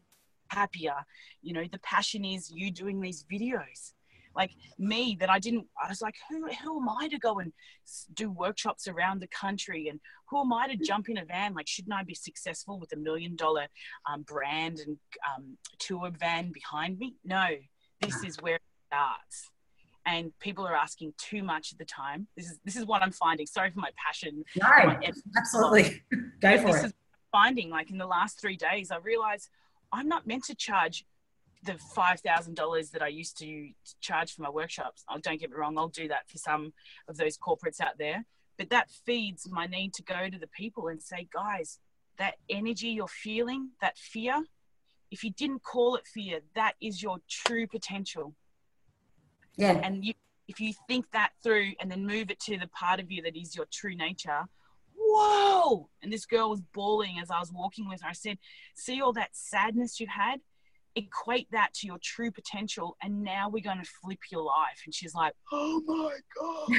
[0.48, 0.96] happier.
[1.42, 3.92] You know the passion is you doing these videos.
[4.36, 7.52] Like me that i didn't i was like who, who am i to go and
[8.14, 9.88] do workshops around the country?
[9.88, 11.54] And who am i to jump in a van?
[11.54, 13.66] Like shouldn't i be successful with a million dollar
[14.10, 14.96] um, brand and
[15.28, 17.16] um, tour van behind me?
[17.24, 17.46] No.
[18.00, 19.50] This is where it starts
[20.08, 22.26] and people are asking too much at the time.
[22.34, 23.46] This is this is what I'm finding.
[23.46, 24.42] Sorry for my passion.
[24.56, 24.98] No,
[25.36, 26.02] absolutely.
[26.40, 26.72] Go for it.
[26.72, 26.86] this it.
[26.86, 26.92] Is
[27.30, 29.50] finding like in the last three days, I realized
[29.92, 31.04] I'm not meant to charge
[31.64, 33.68] the five thousand dollars that I used to
[34.00, 35.04] charge for my workshops.
[35.10, 36.72] Oh, don't get me wrong, I'll do that for some
[37.06, 38.24] of those corporates out there.
[38.56, 41.78] But that feeds my need to go to the people and say, guys,
[42.16, 44.42] that energy you're feeling, that fear,
[45.10, 48.34] if you didn't call it fear, that is your true potential.
[49.58, 49.80] Yeah.
[49.82, 50.14] And you,
[50.46, 53.36] if you think that through and then move it to the part of you that
[53.36, 54.44] is your true nature,
[54.96, 55.90] whoa!
[56.02, 58.08] And this girl was bawling as I was walking with her.
[58.08, 58.38] I said,
[58.74, 60.40] See all that sadness you had?
[60.94, 64.80] Equate that to your true potential, and now we're going to flip your life.
[64.84, 66.78] And she's like, Oh my God.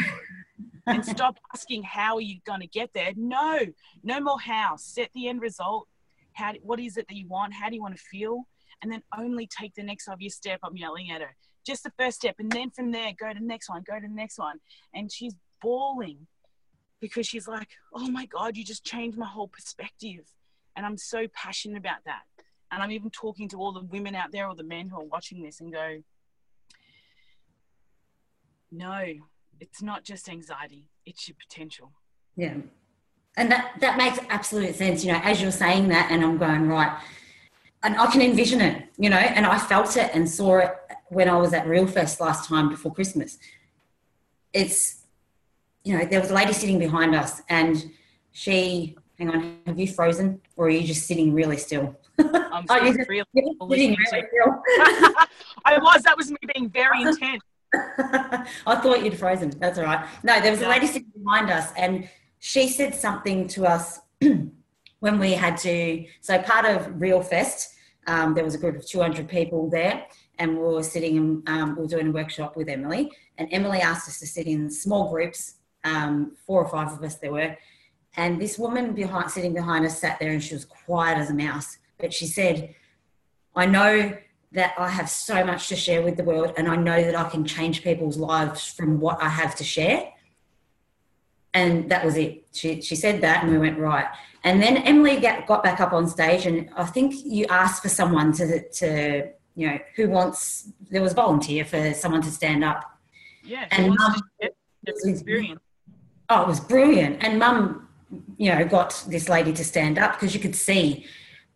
[0.87, 3.11] and stop asking, How are you going to get there?
[3.17, 3.59] No,
[4.03, 4.77] no more how.
[4.77, 5.87] Set the end result.
[6.31, 7.53] How, what is it that you want?
[7.53, 8.47] How do you want to feel?
[8.81, 10.61] And then only take the next obvious step.
[10.63, 11.35] I'm yelling at her
[11.69, 12.35] just the first step.
[12.39, 14.57] And then from there, go to the next one, go to the next one.
[14.93, 16.27] And she's bawling
[16.99, 20.25] because she's like, oh my God, you just changed my whole perspective.
[20.75, 22.23] And I'm so passionate about that.
[22.71, 25.05] And I'm even talking to all the women out there or the men who are
[25.05, 26.01] watching this and go,
[28.71, 29.03] no,
[29.59, 31.91] it's not just anxiety, it's your potential.
[32.35, 32.57] Yeah.
[33.37, 35.03] And that, that makes absolute sense.
[35.03, 36.99] You know, as you're saying that, and I'm going, right,
[37.83, 40.75] and I can envision it, you know, and I felt it and saw it
[41.09, 43.37] when I was at Real Fest last time before Christmas.
[44.53, 45.03] It's,
[45.83, 47.91] you know, there was a lady sitting behind us and
[48.31, 51.95] she, hang on, have you frozen or are you just sitting really still?
[52.17, 54.63] I'm oh, really, sitting really still.
[55.65, 57.43] I was, that was me being very intense.
[57.73, 59.51] I thought you'd frozen.
[59.59, 60.07] That's all right.
[60.23, 63.99] No, there was a lady sitting behind us and she said something to us
[64.99, 66.05] when we had to.
[66.21, 67.67] So, part of Realfest,
[68.07, 70.05] um, there was a group of 200 people there,
[70.39, 73.09] and we were sitting and um, we were doing a workshop with Emeli.
[73.37, 77.15] And Emeli asked us to sit in small groups, um, four or five of us
[77.15, 77.55] there were.
[78.15, 81.33] And this woman behind, sitting behind us sat there and she was quiet as a
[81.33, 81.77] mouse.
[81.99, 82.73] But she said,
[83.55, 84.17] I know
[84.51, 87.29] that I have so much to share with the world, and I know that I
[87.29, 90.11] can change people's lives from what I have to share.
[91.53, 92.47] And that was it.
[92.53, 94.07] She, she said that, and we went, right.
[94.43, 97.89] And then Emeli got, got back up on stage, and I think you asked for
[97.89, 102.97] someone to, to you know, who wants, there was volunteer for someone to stand up.
[103.43, 104.21] Yeah, and mum,
[104.85, 105.59] experience.
[106.29, 107.21] Oh, it was brilliant.
[107.21, 107.89] And mum,
[108.37, 111.05] you know, got this lady to stand up because you could see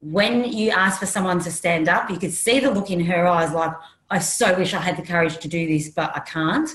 [0.01, 3.25] when you asked for someone to stand up, you could see the look in her
[3.25, 3.71] eyes like,
[4.09, 6.69] I so wish I had the courage to do this, but I can't.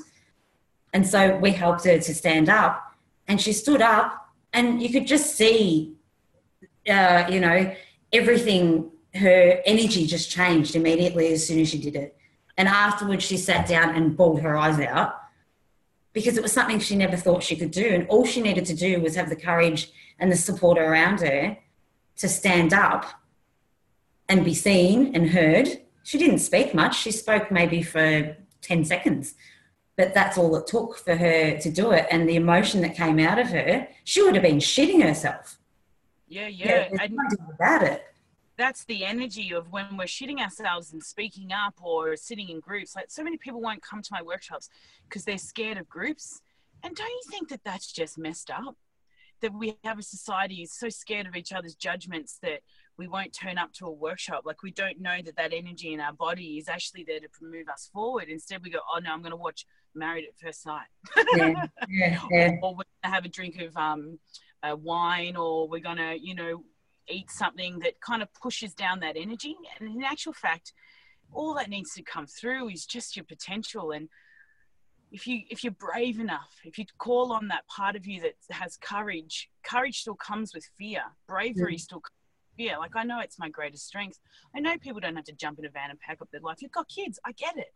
[0.94, 2.82] And so we helped her to stand up.
[3.26, 5.92] And she stood up, and you could just see,
[6.88, 7.74] uh, you know,
[8.14, 12.16] everything her energy just changed immediately as soon as she did it.
[12.56, 15.14] And afterwards, she sat down and bawled her eyes out
[16.12, 17.86] because it was something she never thought she could do.
[17.86, 21.56] And all she needed to do was have the courage and the support around her
[22.16, 23.06] to stand up
[24.28, 25.68] and be seen and heard.
[26.02, 29.34] She didn't speak much, she spoke maybe for 10 seconds.
[29.96, 32.06] But that's all it took for her to do it.
[32.10, 35.58] And the emotion that came out of her, she would have been shitting herself.
[36.26, 36.88] Yeah, yeah.
[36.92, 37.06] yeah
[37.54, 38.07] about it
[38.58, 42.94] that's the energy of when we're shitting ourselves and speaking up or sitting in groups.
[42.94, 44.68] Like so many people won't come to my workshops
[45.08, 46.42] because they're scared of groups.
[46.82, 48.76] And don't you think that that's just messed up?
[49.40, 52.60] that we have a society so scared of each other's judgments that
[52.96, 54.42] we won't turn up to a workshop.
[54.44, 57.68] Like we don't know that that energy in our body is actually there to move
[57.68, 58.28] us forward.
[58.28, 60.86] Instead, we go, oh no, I'm going to watch Married at First Sight,
[61.36, 62.50] yeah, yeah, yeah.
[62.62, 64.18] or, or, we're going to have a drink of um,
[64.62, 66.62] uh, wine, or we're going to, you know,
[67.10, 69.56] eat something that kind of pushes down that energy.
[69.78, 70.72] And in actual fact,
[71.32, 73.92] all that needs to come through is just your potential.
[73.92, 74.08] And
[75.10, 78.34] if you if you're brave enough if you call on that part of you that
[78.50, 81.02] has courage courage still comes with fear.
[81.26, 81.80] Bravery mm.
[81.80, 82.02] still
[82.56, 82.78] fear.
[82.78, 84.18] Like i know it's my greatest strength.
[84.54, 86.60] I know people don't have to jump in a van and pack up their life.
[86.60, 87.18] You've got kids.
[87.24, 87.72] I get it.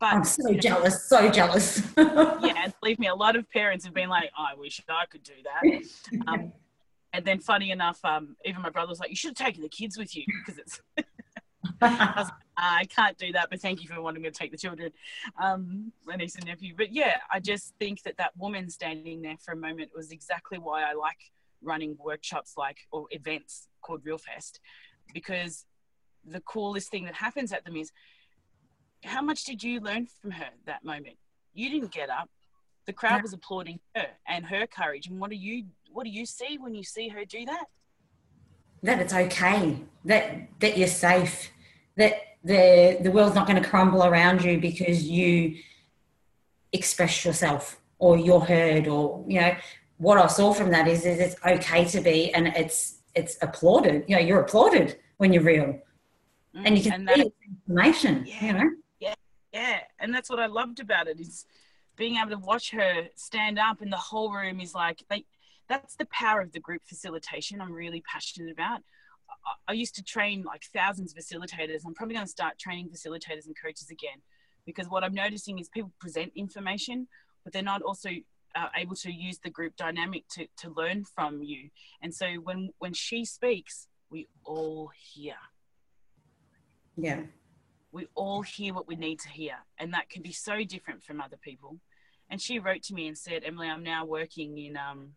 [0.00, 1.82] But i'm so you know, jealous so jealous.
[1.96, 3.06] yeah believe me.
[3.06, 5.82] A lot of parents have been like oh, i wish i could do that.
[6.28, 6.52] Um,
[7.14, 9.68] and then funny enough um, even my brother was like you should have taken the
[9.68, 10.80] kids with you because it's
[11.80, 14.58] I, like, I, can't do that, but thank you for wanting me to take the
[14.58, 14.92] children,
[15.42, 16.74] um, my niece and nephew.
[16.76, 20.58] But yeah, I just think that that woman standing there for a moment was exactly
[20.58, 21.18] why I like
[21.62, 24.60] running workshops like or events called Real Fest,
[25.12, 25.64] because
[26.26, 27.90] the coolest thing that happens at them is
[29.04, 31.16] how much did you learn from her that moment?
[31.52, 32.30] You didn't get up.
[32.86, 35.06] The crowd was applauding her and her courage.
[35.06, 35.64] And what do you
[35.94, 37.66] what do you see when you see her do that?
[38.82, 39.78] That it's okay.
[40.04, 41.50] That that you're safe.
[41.96, 45.56] That the the world's not going to crumble around you because you
[46.72, 49.56] express yourself or you're heard or you know
[49.98, 54.04] what I saw from that is is it's okay to be and it's it's applauded.
[54.08, 55.78] You know you're applauded when you're real.
[56.54, 57.26] Mm, and you can and that,
[57.66, 58.70] information yeah, you know?
[59.00, 59.14] Yeah
[59.54, 59.78] yeah.
[60.00, 61.46] And that's what I loved about it is
[61.96, 65.24] being able to watch her stand up and the whole room is like they
[65.68, 68.80] that's the power of the group facilitation I'm really passionate about
[69.68, 71.82] I used to train like thousands of facilitators.
[71.86, 74.22] I'm probably going to start training facilitators and coaches again
[74.66, 77.08] because what I'm noticing is people present information,
[77.42, 78.10] but they're not also
[78.54, 81.70] uh, able to use the group dynamic to, to learn from you.
[82.02, 85.34] And so when, when she speaks, we all hear.
[86.96, 87.22] Yeah.
[87.92, 89.54] We all hear what we need to hear.
[89.78, 91.78] And that can be so different from other people.
[92.30, 95.10] And she wrote to me and said, Emeli, I'm now working in um,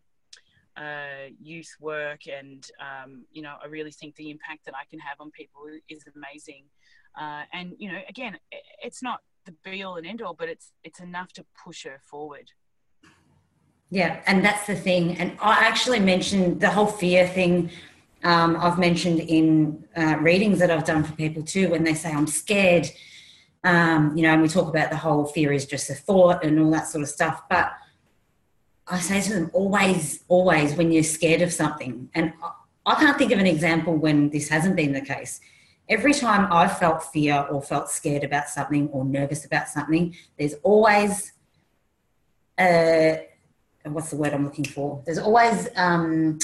[0.78, 5.00] uh, youth work, and um, you know, I really think the impact that I can
[5.00, 6.64] have on people is amazing.
[7.20, 8.38] Uh, and you know, again,
[8.82, 12.00] it's not the be all and end all, but it's it's enough to push her
[12.04, 12.50] forward.
[13.90, 15.16] Yeah, and that's the thing.
[15.16, 17.70] And I actually mentioned the whole fear thing.
[18.22, 22.12] Um, I've mentioned in uh, readings that I've done for people too, when they say
[22.12, 22.88] I'm scared.
[23.64, 26.60] Um, you know, and we talk about the whole fear is just a thought and
[26.60, 27.72] all that sort of stuff, but
[28.90, 32.32] I say to them, always, always, when you're scared of something, and
[32.86, 35.40] I can't think of an example when this hasn't been the case.
[35.88, 40.54] Every time I've felt fear or felt scared about something or nervous about something, there's
[40.62, 41.32] always,
[42.56, 43.16] uh,
[43.84, 45.02] what's the word I'm looking for?
[45.04, 46.38] There's always, um,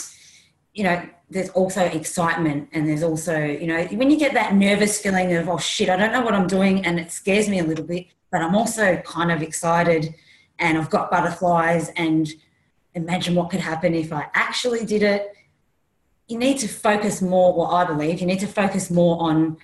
[0.73, 5.01] you know, there's also excitement and there's also, you know, when you get that nervous
[5.01, 7.65] feeling of, oh shit, I don't know what I'm doing and it scares me a
[7.65, 10.15] little bit, but I'm also kind of excited
[10.59, 12.29] and I've got butterflies and
[12.95, 15.35] imagine what could happen if I actually did it.
[16.29, 19.59] You need to focus more, or I believe you need to focus more on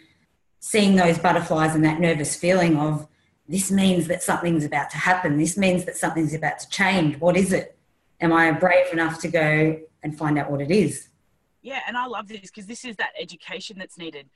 [0.58, 3.08] seeing those butterflies and that nervous feeling of
[3.48, 5.38] this means that something's about to happen.
[5.38, 7.18] This means that something's about to change.
[7.18, 7.76] What is it?
[8.20, 11.08] Am I brave enough to go and find out what it is?
[11.62, 14.28] Yeah, and I love this because this is that education that's needed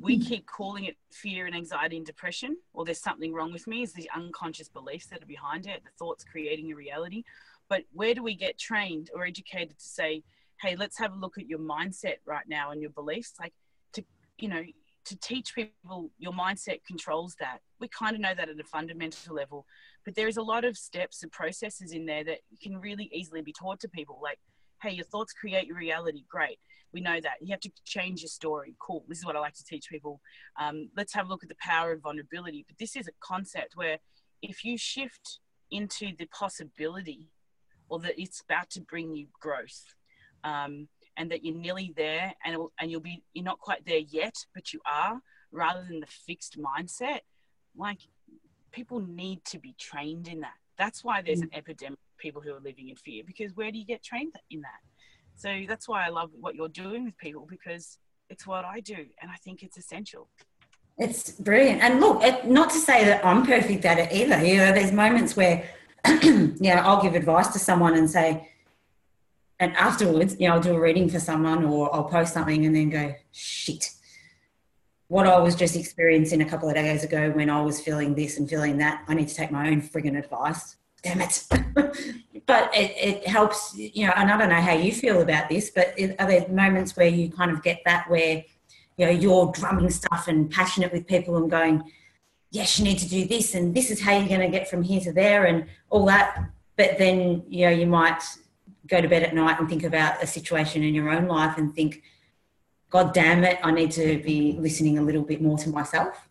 [0.00, 3.82] we keep calling it fear and anxiety and depression, or there's something wrong with me,
[3.82, 7.24] is the unconscious beliefs that are behind it, the thoughts creating a reality.
[7.68, 10.22] But where do we get trained or educated to say,
[10.60, 13.34] hey, let's have a look at your mindset right now and your beliefs?
[13.40, 13.54] Like
[13.94, 14.04] to,
[14.38, 14.62] you know,
[15.04, 17.58] to teach people your mindset controls that.
[17.80, 19.66] We kind of know that at a fundamental level,
[20.04, 23.42] but there is a lot of steps and processes in there that can really easily
[23.42, 24.20] be taught to people.
[24.22, 24.38] Like,
[24.82, 26.24] hey, your thoughts create your reality.
[26.28, 26.58] Great.
[26.92, 27.34] We know that.
[27.40, 28.74] You have to change your story.
[28.80, 29.04] Cool.
[29.08, 30.20] This is what i like to teach people.
[30.60, 32.64] Um, let's have a look at the power of vulnerability.
[32.68, 33.98] But this is a concept where
[34.42, 35.38] if you shift
[35.70, 37.30] into the possibility
[37.88, 39.94] or that it's about to bring you growth
[40.44, 44.34] um, and that you're nearly there and, and you'll be you're not quite there yet
[44.54, 47.20] but you are rather than the fixed mindset
[47.76, 48.00] like
[48.72, 50.54] people need to be trained in that.
[50.78, 51.58] That's why there's an mm.
[51.58, 54.80] epidemic people who are living in fear because where do you get trained in that
[55.36, 57.98] so that's why I love what you're doing with people because
[58.30, 60.28] it's what I do and I think it's essential.
[60.98, 61.82] It's brilliant.
[61.82, 64.44] And look, it, not to say that I'm perfect at it either.
[64.44, 65.68] You know, there's moments where,
[66.22, 68.48] you know, I'll give advice to someone and say,
[69.58, 72.74] and afterwards, you know, I'll do a reading for someone or I'll post something and
[72.74, 73.90] then go, shit.
[75.08, 78.38] What I was just experiencing a couple of days ago when I was feeling this
[78.38, 81.44] and feeling that, I need to take my own frigging advice damn it.
[82.46, 85.70] but it, it helps, you know, and I don't know how you feel about this,
[85.70, 88.44] but are there moments where you kind of get that where,
[88.96, 91.82] you know, you're drumming stuff and passionate with people and going,
[92.50, 94.82] yes, you need to do this and this is how you're going to get from
[94.82, 96.38] here to there and all that.
[96.76, 98.22] But then, you know, you might
[98.86, 101.74] go to bed at night and think about a situation in your own life and
[101.74, 102.02] think,
[102.90, 106.28] God damn it, I need to be listening a little bit more to myself.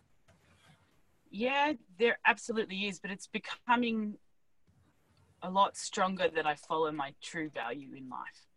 [1.32, 4.16] Yeah, there absolutely is, but it's becoming
[5.42, 8.48] a lot stronger that I follow my true value in life.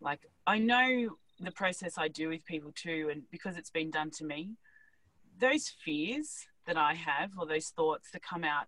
[0.00, 4.10] Like I know the process I do with people too, and because it's been done
[4.12, 4.56] to me,
[5.38, 8.66] those fears that I have or those thoughts that come out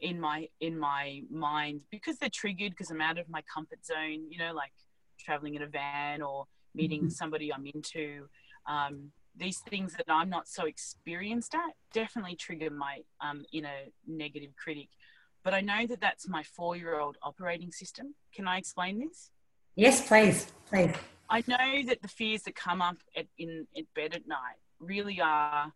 [0.00, 4.30] in my in my mind because they're triggered because I'm out of my comfort zone,
[4.30, 4.72] you know, like
[5.18, 7.10] traveling in a van or meeting mm-hmm.
[7.10, 8.28] somebody I'm into.
[8.66, 14.50] Um, these things that I'm not so experienced at definitely trigger my um, inner negative
[14.56, 14.88] critic.
[15.44, 18.14] But I know that that's my four year old operating system.
[18.34, 19.30] Can I explain this?
[19.76, 20.52] Yes, please.
[20.68, 20.94] Please.
[21.30, 25.72] I know that the fears that come up at, in, bed at night really are,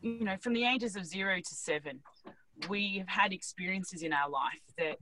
[0.00, 2.00] you know, from the ages of zero to seven,
[2.68, 4.98] we have had experiences in our life that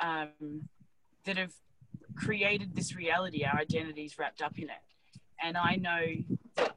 [0.00, 0.68] um,
[1.24, 1.52] that have
[2.16, 3.44] created this reality.
[3.44, 4.84] Our identity is wrapped up in it,
[5.42, 6.02] and I know
[6.56, 6.72] that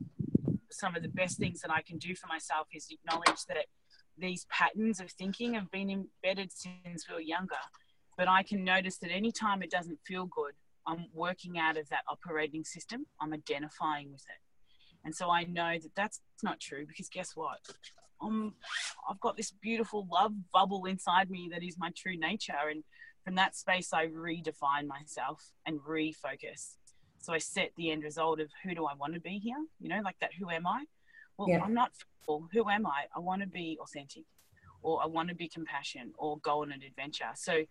[0.71, 3.65] some of the best things that I can do for myself is acknowledge that
[4.19, 7.55] these patterns of thinking have been embedded since we were younger.
[8.17, 10.53] But I can notice that anytime it doesn't feel good,
[10.86, 13.05] I'm working out of that operating system.
[13.21, 14.41] I'm identifying with it.
[15.05, 17.60] And so I know that that's not true because guess what?
[18.21, 18.53] I'm,
[19.10, 22.53] I've got this beautiful love bubble inside me that is my true nature.
[22.69, 22.84] And
[23.23, 26.75] from that space, I redefine myself and refocus.
[27.19, 29.63] So I set the end result of who do I want to be here?
[29.79, 30.86] You know, like that, who am I?
[31.39, 31.62] Well, yeah.
[31.63, 31.91] I'm not,
[32.28, 33.06] who am I?
[33.15, 34.25] I want to be authentic
[34.82, 37.30] or I want to be compassionate or go on an adventure.
[37.36, 37.63] So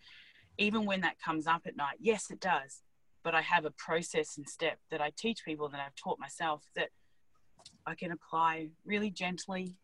[0.56, 2.82] even when that comes up at night, yes, it does.
[3.22, 6.64] But I have a process and step that I teach people that I've taught myself
[6.76, 6.88] that
[7.84, 9.76] I can apply really gently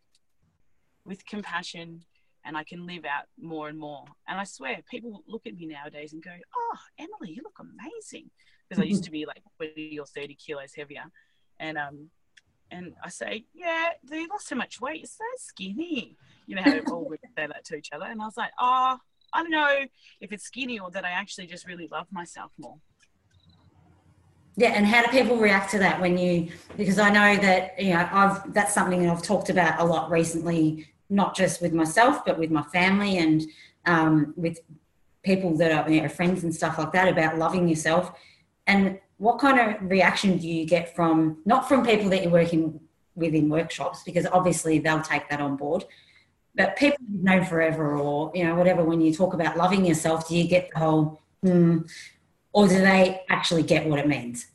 [1.05, 2.07] with compassion
[2.47, 4.07] and I can live out more and more.
[4.27, 8.31] And I swear, people look at me nowadays and go, Oh, Emeli, you look amazing.
[8.67, 11.05] Because I used to be like 20 or 30 kilos heavier.
[11.61, 12.09] And, um,
[12.71, 15.01] and I say, Yeah, they lost so much weight.
[15.01, 16.17] You're so skinny.
[16.47, 18.07] You know how all would say that to each other.
[18.07, 18.99] And I was like, Oh,
[19.33, 19.85] I don't know
[20.21, 22.77] if it's skinny or that I actually just really love myself more.
[24.57, 26.51] Yeah, and how do people react to that when you?
[26.77, 30.11] Because I know that you know I've that's something that I've talked about a lot
[30.11, 33.43] recently, not just with myself but with my family and
[33.87, 34.61] um, with
[35.25, 38.13] people that are you know, friends and stuff like that about loving yourself.
[38.67, 42.81] And what kind of reaction do you get from not from people that you're working
[43.15, 45.85] with in workshops because obviously they'll take that on board,
[46.55, 48.85] but people you've known forever or you know whatever.
[48.85, 51.21] When you talk about loving yourself, do you get the whole?
[51.43, 51.79] Hmm,
[52.53, 54.47] or do they actually get what it means?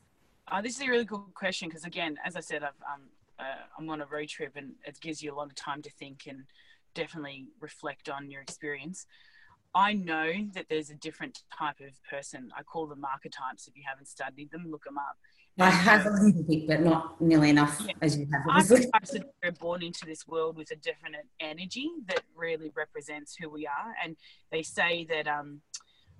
[0.48, 3.02] Uh, this is a really good question because, again, as I said, I've, um,
[3.38, 3.44] uh,
[3.78, 6.26] I'm on a road trip and it gives you a lot of time to think
[6.28, 6.46] and
[6.96, 9.06] definitely reflect on your experience.
[9.76, 12.50] I know that there's a different type of person.
[12.58, 13.68] I call them archetypes.
[13.68, 15.18] If you haven't studied them, look them up.
[15.60, 17.94] I have a little bit, but not nearly enough yeah.
[18.02, 18.44] as you have.
[18.50, 23.68] Archetypes are born into this world with a different energy that really represents who we
[23.68, 23.94] are.
[24.04, 24.16] And
[24.52, 25.62] they say that um,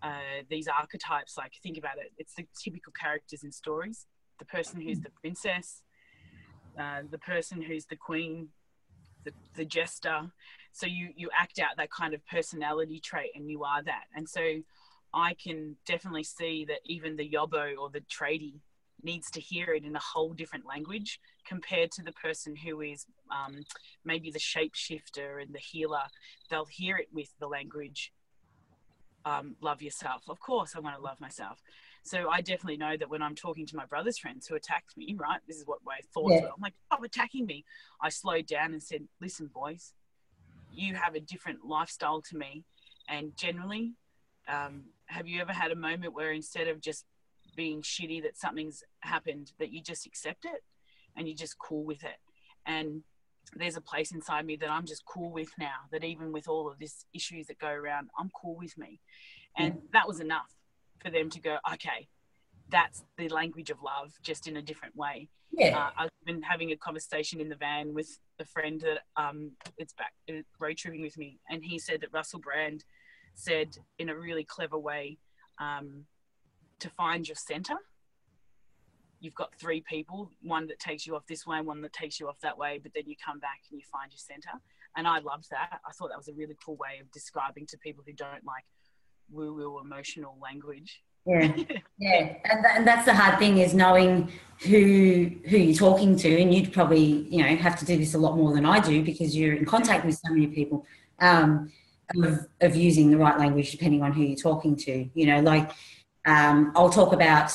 [0.04, 4.06] uh, these archetypes, like think about it, it's the typical characters in stories.
[4.40, 5.84] The person who's the princess,
[6.78, 8.50] uh, the person who's the queen,
[9.30, 10.22] the, the jester.
[10.72, 14.06] So you you act out that kind of personality trait, and you are that.
[14.16, 14.42] And so
[15.14, 18.60] I can definitely see that even the yobbo or the tradie
[19.02, 23.06] needs to hear it in a whole different language compared to the person who is
[23.32, 23.64] um,
[24.04, 26.04] maybe the shapeshifter and the healer.
[26.50, 28.12] They'll hear it with the language
[29.26, 30.24] um, love yourself.
[30.28, 31.62] Of course, I want to love myself.
[32.04, 35.16] So I definitely know that when I'm talking to my brother's friends who attacked me,
[35.18, 35.40] right?
[35.48, 36.42] This is what my thoughts yeah.
[36.42, 36.48] were.
[36.48, 37.66] I'm like, oh, attacking me.
[38.02, 39.94] I slowed down and said, listen, boys,
[40.72, 42.64] you have a different lifestyle to me.
[43.08, 43.94] And generally,
[44.48, 47.06] um, have you ever had a moment where instead of just
[47.56, 50.64] being shitty that something's happened, that you just accept it
[51.16, 52.18] and you're just cool with it?
[52.66, 53.04] And
[53.56, 55.88] there's a place inside me that I'm just cool with now.
[55.92, 59.00] That even with all of this issues that go around, I'm cool with me,
[59.58, 60.54] and that was enough
[61.02, 62.08] for them to go, okay,
[62.70, 65.30] that's the language of love, just in a different way.
[65.52, 65.78] Yeah.
[65.78, 69.94] Uh, I've been having a conversation in the van with a friend that um, it's
[69.94, 72.84] back uh, road tripping with me, and he said that Russell Brand
[73.34, 75.18] said in a really clever way
[75.60, 76.06] um,
[76.80, 77.76] to find your center.
[79.20, 82.28] you've got three people, one that takes you off this way, one that takes you
[82.28, 84.58] off that way, but then you come back and you find your center.
[84.96, 85.80] And I loved that.
[85.86, 88.66] I thought that was a really cool way of describing to people who don't like
[89.32, 91.02] woo woo emotional language.
[91.26, 91.56] Yeah,
[92.00, 96.42] yeah, and, th- and that's the hard thing is knowing who who you're talking to,
[96.42, 99.04] and you'd probably you know have to do this a lot more than I do
[99.04, 100.86] because you're in contact with so many people.
[101.20, 101.72] Um,
[102.16, 105.08] of, of using the right language depending on who you're talking to.
[105.14, 105.72] You know, like
[106.26, 107.52] um, I'll talk about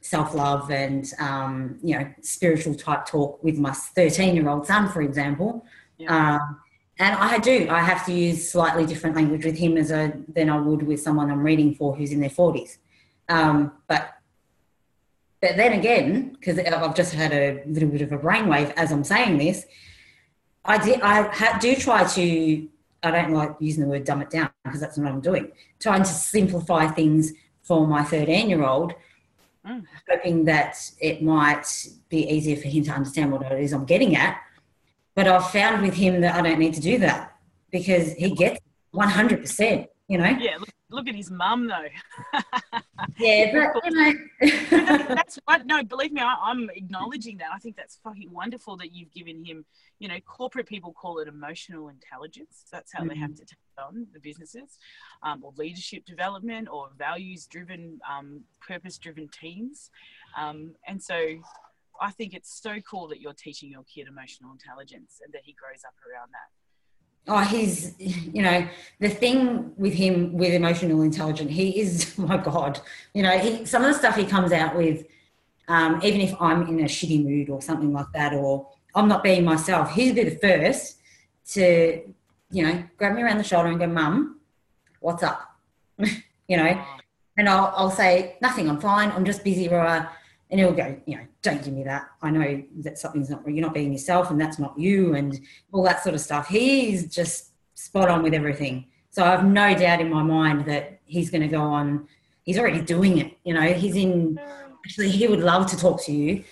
[0.00, 4.88] self love and um, you know spiritual type talk with my 13 year old son,
[4.88, 5.64] for example.
[5.98, 6.36] Yeah.
[6.36, 6.60] Um,
[7.00, 7.66] and I do.
[7.70, 11.00] I have to use slightly different language with him as a than I would with
[11.00, 12.76] someone I'm reading for who's in their 40s.
[13.28, 14.14] Um, but
[15.40, 19.04] but then again, because I've just had a little bit of a brainwave as I'm
[19.04, 19.64] saying this,
[20.64, 21.00] I did.
[21.00, 22.68] I ha- do try to.
[23.02, 25.50] I don't like using the word dumb it down because that's not what I'm doing.
[25.78, 27.32] Trying to simplify things
[27.62, 28.92] for my 13 year old
[29.66, 29.84] mm.
[30.08, 34.16] hoping that it might be easier for him to understand what it is I'm getting
[34.16, 34.40] at.
[35.20, 37.36] But I've found with him that I don't need to do that
[37.70, 38.58] because he gets
[38.94, 40.34] 100%, you know?
[40.40, 42.40] Yeah, look, look at his mum though.
[43.18, 44.14] yeah, but, you know.
[45.08, 47.48] that's what, no, believe me, I, am acknowledging that.
[47.52, 49.66] I think that's fucking wonderful that you've given him,
[49.98, 52.64] you know, corporate people call it emotional intelligence.
[52.72, 53.08] That's how mm-hmm.
[53.10, 54.78] they have to take on the businesses,
[55.22, 59.90] um, or leadership development, or values driven, um, purpose driven teams.
[60.34, 61.42] Um, and so
[62.00, 65.52] I think it's so cool that you're teaching your kid emotional intelligence and that he
[65.52, 66.48] grows up around that.
[67.28, 68.66] Oh, he's, you know,
[68.98, 72.80] the thing with him with emotional intelligence, he is, oh my God,
[73.14, 75.04] you know, he, some of the stuff he comes out with,
[75.68, 79.22] um, even if I'm in a shitty mood or something like that, or I'm not
[79.22, 80.98] being myself, he'll be the first
[81.52, 82.02] to,
[82.50, 84.40] you know, grab me around the shoulder and go, Mum,
[85.00, 85.56] what's up?
[85.98, 86.84] you know,
[87.36, 90.08] and I'll, I'll say, nothing, I'm fine, I'm just busy, right?
[90.50, 92.08] And he'll go, you know, don't give me that.
[92.22, 95.40] I know that something's not, you're not being yourself and that's not you and
[95.72, 96.48] all that sort of stuff.
[96.48, 98.86] He's just spot on with everything.
[99.10, 102.08] So I have no doubt in my mind that he's going to go on.
[102.42, 103.36] He's already doing it.
[103.44, 104.40] You know, he's in,
[104.84, 106.44] actually, he would love to talk to you.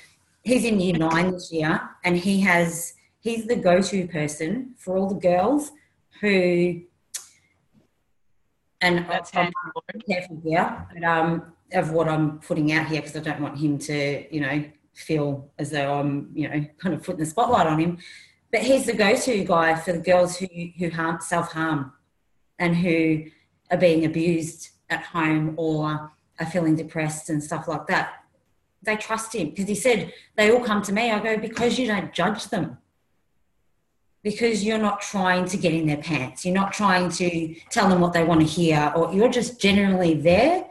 [0.42, 4.96] He's in year nine this year and he has, he's the go to person for
[4.96, 5.72] all the girls
[6.20, 6.82] who,
[8.80, 9.52] and that's I'm,
[10.08, 13.78] careful here, but um, of what I'm putting out here because I don't want him
[13.78, 14.64] to, you know,
[14.94, 17.98] feel as though I'm, you know, kind of putting the spotlight on him.
[18.50, 20.46] But he's the go-to guy for the girls who
[20.78, 21.92] who harm self-harm
[22.58, 23.24] and who
[23.70, 26.10] are being abused at home or
[26.40, 28.24] are feeling depressed and stuff like that.
[28.82, 31.10] They trust him because he said they all come to me.
[31.10, 32.78] I go because you don't judge them.
[34.22, 36.44] Because you're not trying to get in their pants.
[36.44, 40.14] You're not trying to tell them what they want to hear, or you're just generally
[40.14, 40.66] there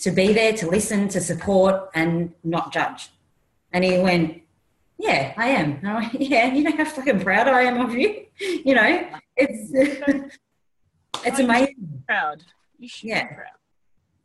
[0.00, 3.10] to be there, to listen, to support, and not judge.
[3.72, 4.42] And he went,
[4.98, 5.80] Yeah, I am.
[5.84, 8.24] I went, yeah, you know how fucking proud I am of you.
[8.40, 9.70] You know, it's
[11.24, 12.04] it's oh, amazing.
[12.06, 12.44] Proud.
[12.78, 13.28] You should yeah.
[13.28, 13.58] be proud.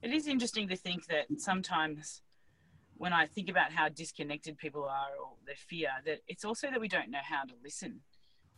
[0.04, 2.22] It is interesting to think that sometimes
[2.98, 6.80] when I think about how disconnected people are or their fear, that it's also that
[6.80, 8.02] we don't know how to listen.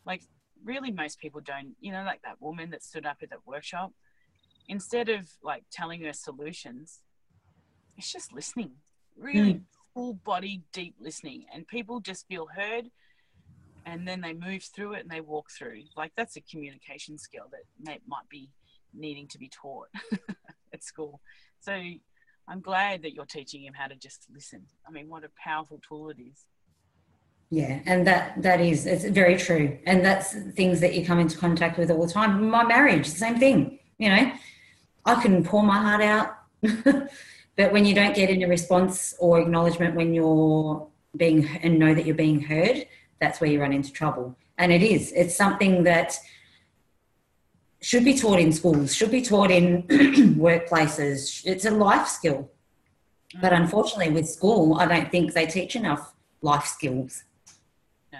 [0.05, 0.23] Like,
[0.63, 3.93] really, most people don't, you know, like that woman that stood up at that workshop,
[4.67, 7.01] instead of like telling her solutions,
[7.97, 8.71] it's just listening,
[9.17, 9.61] really mm.
[9.93, 11.45] full body, deep listening.
[11.53, 12.85] And people just feel heard
[13.85, 15.83] and then they move through it and they walk through.
[15.95, 18.49] Like that's a communication skill that may, might be
[18.93, 19.87] needing to be taught
[20.73, 21.21] at school.
[21.59, 21.71] So
[22.47, 24.63] I'm glad that you're teaching him how to just listen.
[24.87, 26.45] I mean, what a powerful tool it is.
[27.51, 31.37] Yeah, and that that is it's very true, and that's things that you come into
[31.37, 32.49] contact with all the time.
[32.49, 33.79] My marriage, the same thing.
[33.99, 34.31] You know,
[35.05, 36.35] I can pour my heart out
[37.55, 42.05] But when you don't get any response or acknowledgement when you're being and know that
[42.05, 42.87] you're being heard,
[43.19, 44.35] that's where you run into trouble.
[44.57, 45.11] And it is.
[45.13, 46.17] It's something that
[47.81, 49.83] should be taught in schools, should be taught in
[50.37, 51.45] workplaces.
[51.45, 52.49] It's a life skill.
[53.41, 57.23] But unfortunately, with school, I don't think they teach enough life skills.
[58.11, 58.19] No,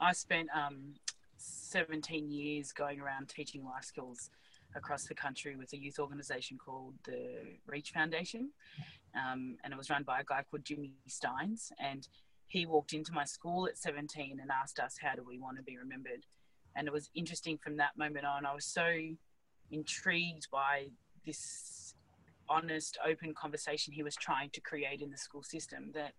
[0.00, 0.94] I spent um,
[1.36, 4.30] 17 years going around teaching life skills
[4.74, 8.50] across the country with a youth organisation called the Reach Foundation,
[9.14, 11.70] um, and it was run by a guy called Jimmy Stynes.
[11.78, 12.08] And
[12.46, 15.62] he walked into my school at 17 and asked us, "How do we want to
[15.62, 16.26] be remembered?"
[16.76, 18.44] And it was interesting from that moment on.
[18.44, 19.16] I was so
[19.70, 20.90] intrigued by
[21.24, 21.94] this
[22.48, 26.12] honest, open conversation he was trying to create in the school system that,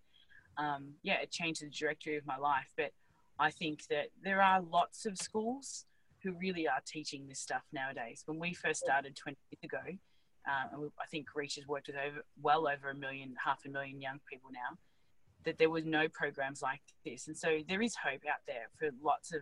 [0.58, 2.74] um, yeah, it changed the trajectory of my life.
[2.76, 2.92] But
[3.38, 5.86] I think that there are lots of schools
[6.26, 8.24] who really are teaching this stuff nowadays.
[8.26, 9.98] When we first started 20 years ago,
[10.48, 13.70] um, and I think Reach has worked with over, well over a million, half a
[13.70, 14.78] million young people now,
[15.46, 17.28] that there was no programs like this.
[17.28, 19.42] And so there is hope out there for lots of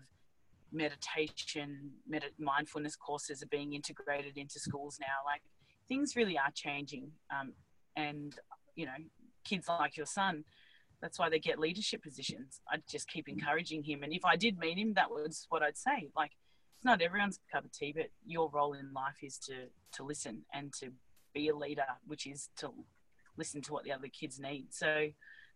[0.74, 5.24] meditation, med- mindfulness courses are being integrated into schools now.
[5.26, 5.42] Like
[5.88, 7.12] things really are changing.
[7.32, 7.54] Um,
[7.96, 8.36] and,
[8.76, 8.92] you know,
[9.46, 10.44] kids like your son,
[11.02, 12.62] that's why they get leadership positions.
[12.72, 14.04] I'd just keep encouraging him.
[14.04, 16.10] And if I did meet him, that was what I'd say.
[16.16, 16.32] Like,
[16.84, 19.54] it's not everyone's cup of tea, but your role in life is to
[19.94, 20.92] to listen and to
[21.34, 22.72] be a leader, which is to
[23.38, 24.66] listen to what the other kids need.
[24.72, 25.08] So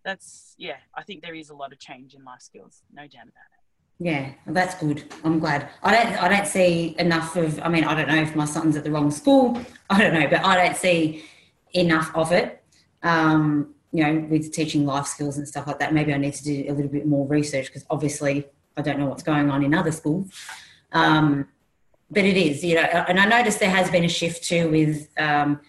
[0.05, 3.23] that's yeah, I think there is a lot of change in life skills, no doubt
[3.23, 3.63] about it.
[3.99, 5.03] Yeah, that's good.
[5.25, 5.67] I'm glad.
[5.83, 8.77] I don't I don't see enough of I mean, I don't know if my son's
[8.77, 9.59] at the wrong school.
[9.89, 11.25] I don't know, but I don't see
[11.73, 12.63] enough of it.
[13.03, 15.93] Um, you know, with teaching life skills and stuff like that.
[15.93, 18.45] Maybe I need to do a little bit more research because obviously
[18.77, 20.31] I don't know what's going on in other schools.
[20.93, 21.47] Um,
[22.09, 25.09] but it is, you know, and I noticed there has been a shift too with,
[25.17, 25.59] um,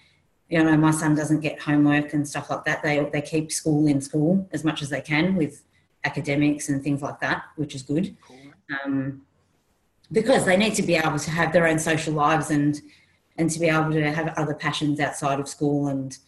[0.49, 2.83] you know, my son doesn't get homework and stuff like that.
[2.83, 5.65] They they keep school in school as much as they can with
[6.05, 8.17] academics and things like that, which is good.
[8.85, 9.23] Um,
[10.11, 12.81] because they need to be able to have their own social lives and
[13.37, 16.19] and to be able to have other passions outside of school and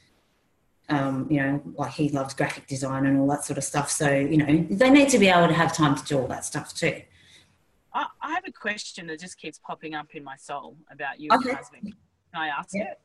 [0.88, 4.10] um, you know like he loves graphic design and all that sort of stuff so
[4.10, 6.74] you know they need to be able to have time to do all that stuff
[6.74, 7.00] too
[7.92, 11.28] I, I have a question that just keeps popping up in my soul about you
[11.32, 11.50] okay.
[11.50, 11.82] and husband.
[12.32, 12.92] Can I ask yeah.
[12.92, 13.00] it?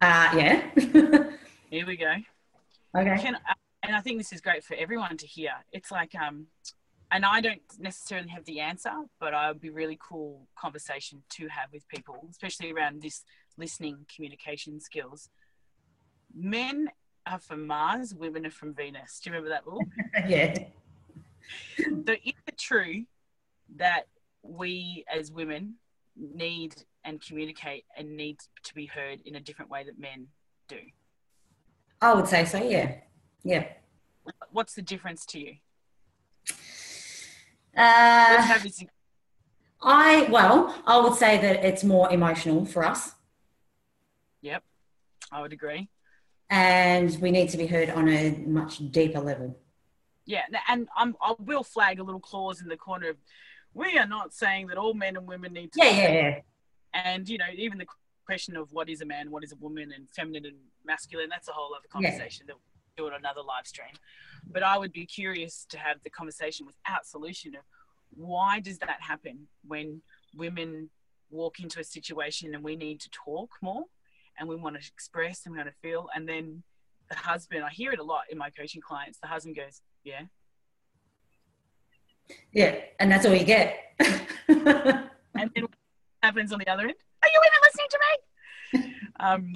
[0.00, 1.30] Uh, yeah.
[1.70, 2.14] Here we go.
[2.96, 3.22] Okay.
[3.22, 3.36] Can,
[3.82, 5.52] and I think this is great for everyone to hear.
[5.72, 6.46] It's like, um,
[7.12, 11.48] and I don't necessarily have the answer, but I would be really cool conversation to
[11.48, 13.24] have with people, especially around this
[13.56, 15.28] listening communication skills.
[16.34, 16.88] Men
[17.26, 19.20] are from Mars, women are from Venus.
[19.20, 19.84] Do you remember that rule?
[20.28, 20.54] yeah.
[21.78, 23.04] So is it true
[23.76, 24.06] that
[24.42, 25.74] we as women
[26.16, 26.74] need
[27.04, 30.28] and communicate and need to be heard in a different way that men
[30.68, 30.78] do?
[32.00, 32.96] I would say so, yeah.
[33.42, 33.66] Yeah.
[34.52, 35.54] What's the difference to you?
[37.76, 38.58] Uh,
[39.82, 43.14] I, well, I would say that it's more emotional for us.
[44.42, 44.62] Yep,
[45.32, 45.88] I would agree.
[46.50, 49.58] And we need to be heard on a much deeper level.
[50.26, 53.16] Yeah, and I'm, I will flag a little clause in the corner of
[53.74, 55.84] we are not saying that all men and women need to.
[55.84, 56.38] Yeah, yeah, yeah.
[56.92, 57.86] And you know, even the
[58.26, 61.48] question of what is a man, what is a woman, and feminine and masculine, that's
[61.48, 62.54] a whole other conversation yeah.
[62.54, 62.56] that
[62.96, 63.94] we'll do on another live stream.
[64.50, 67.62] But I would be curious to have the conversation without solution of
[68.16, 70.02] why does that happen when
[70.34, 70.90] women
[71.30, 73.84] walk into a situation and we need to talk more
[74.38, 76.62] and we want to express and we want to feel and then
[77.08, 80.22] the husband i hear it a lot in my coaching clients the husband goes yeah
[82.52, 83.76] yeah, and that's all you get.
[84.48, 85.70] and then what
[86.22, 86.94] happens on the other end?
[87.22, 88.94] Are you even listening to me?
[89.20, 89.54] Um,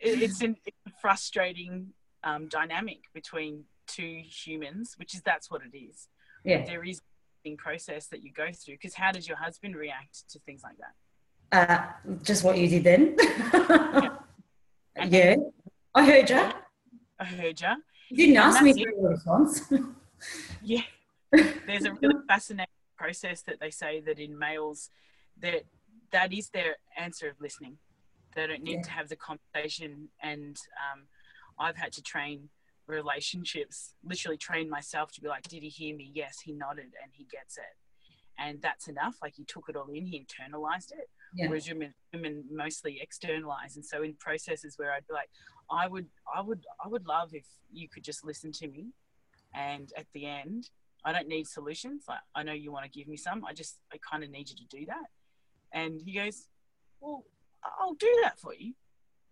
[0.00, 1.88] it, it's, an, it's, a frustrating
[2.22, 6.08] um, dynamic between two humans, which is that's what it is.
[6.42, 6.64] Yeah.
[6.64, 7.02] There is
[7.44, 10.76] a process that you go through because how does your husband react to things like
[10.78, 11.98] that?
[12.08, 13.16] Uh, just what you did then.
[13.52, 14.10] yeah.
[15.06, 15.36] yeah.
[15.94, 16.50] I heard you.
[17.18, 17.68] I heard you.
[18.08, 19.70] You didn't ask me for a response.
[20.62, 20.80] yeah
[21.66, 22.66] there's a really fascinating
[22.96, 24.90] process that they say that in males
[25.40, 25.64] that
[26.12, 27.76] that is their answer of listening.
[28.36, 28.82] They don't need yeah.
[28.82, 31.02] to have the conversation and um,
[31.58, 32.48] i've had to train
[32.88, 36.10] relationships literally train myself to be like did he hear me?
[36.12, 37.74] Yes he nodded and he gets it.
[38.36, 39.16] And that's enough.
[39.22, 41.08] Like he took it all in he internalized it.
[41.36, 41.48] Yeah.
[41.48, 43.76] whereas women, women mostly externalize.
[43.76, 45.30] And so in processes where i'd be like
[45.70, 48.88] i would i would i would love if you could just listen to me.
[49.54, 50.70] And at the end
[51.04, 52.04] I don't need solutions.
[52.08, 53.44] Like, I know you want to give me some.
[53.44, 55.06] I just, I kind of need you to do that.
[55.72, 56.48] And he goes,
[57.00, 57.24] Well,
[57.62, 58.74] I'll do that for you.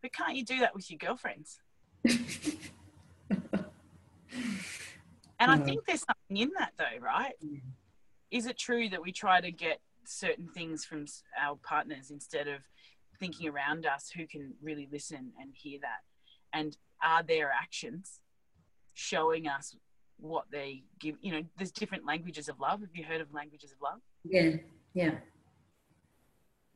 [0.02, 1.60] But can't you do that with your girlfriends?
[2.04, 2.12] and
[5.38, 5.64] I uh-huh.
[5.64, 7.34] think there's something in that, though, right?
[8.30, 11.06] Is it true that we try to get certain things from
[11.40, 12.60] our partners instead of
[13.20, 16.00] thinking around us who can really listen and hear that?
[16.52, 18.20] And are their actions
[18.94, 19.76] showing us
[20.22, 21.16] what they give.
[21.20, 22.80] You know, there's different languages of love.
[22.80, 24.00] Have you heard of languages of love?
[24.24, 24.56] Yeah,
[24.94, 25.16] yeah.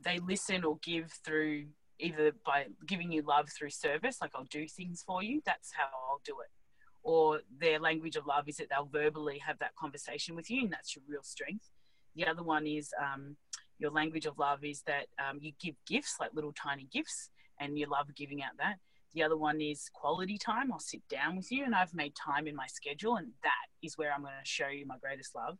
[0.04, 1.66] They listen or give through
[1.98, 5.40] either by giving you love through service, like I'll do things for you.
[5.46, 6.50] That's how I'll do it.
[7.02, 10.72] Or their language of love is that they'll verbally have that conversation with you, and
[10.72, 11.70] that's your real strength.
[12.14, 13.36] The other one is um,
[13.78, 17.30] your language of love is that um, you give gifts, like little tiny gifts,
[17.60, 18.76] and you love giving out that.
[19.16, 20.70] The other one is quality time.
[20.70, 23.96] I'll sit down with you and I've made time in my schedule, and that is
[23.96, 25.56] where I'm going to show you my greatest love.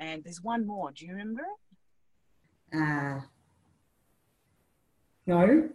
[0.00, 0.90] And there's one more.
[0.90, 1.42] Do you remember
[2.72, 2.76] it?
[2.76, 3.20] Uh,
[5.24, 5.68] no.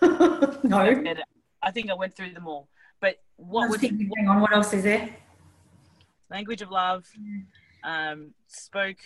[0.62, 1.14] no.
[1.60, 2.68] I think I went through them all.
[3.00, 5.10] But what was would thinking, hang on, what else is there?
[6.30, 7.06] language of love,
[7.82, 8.98] um, spoke,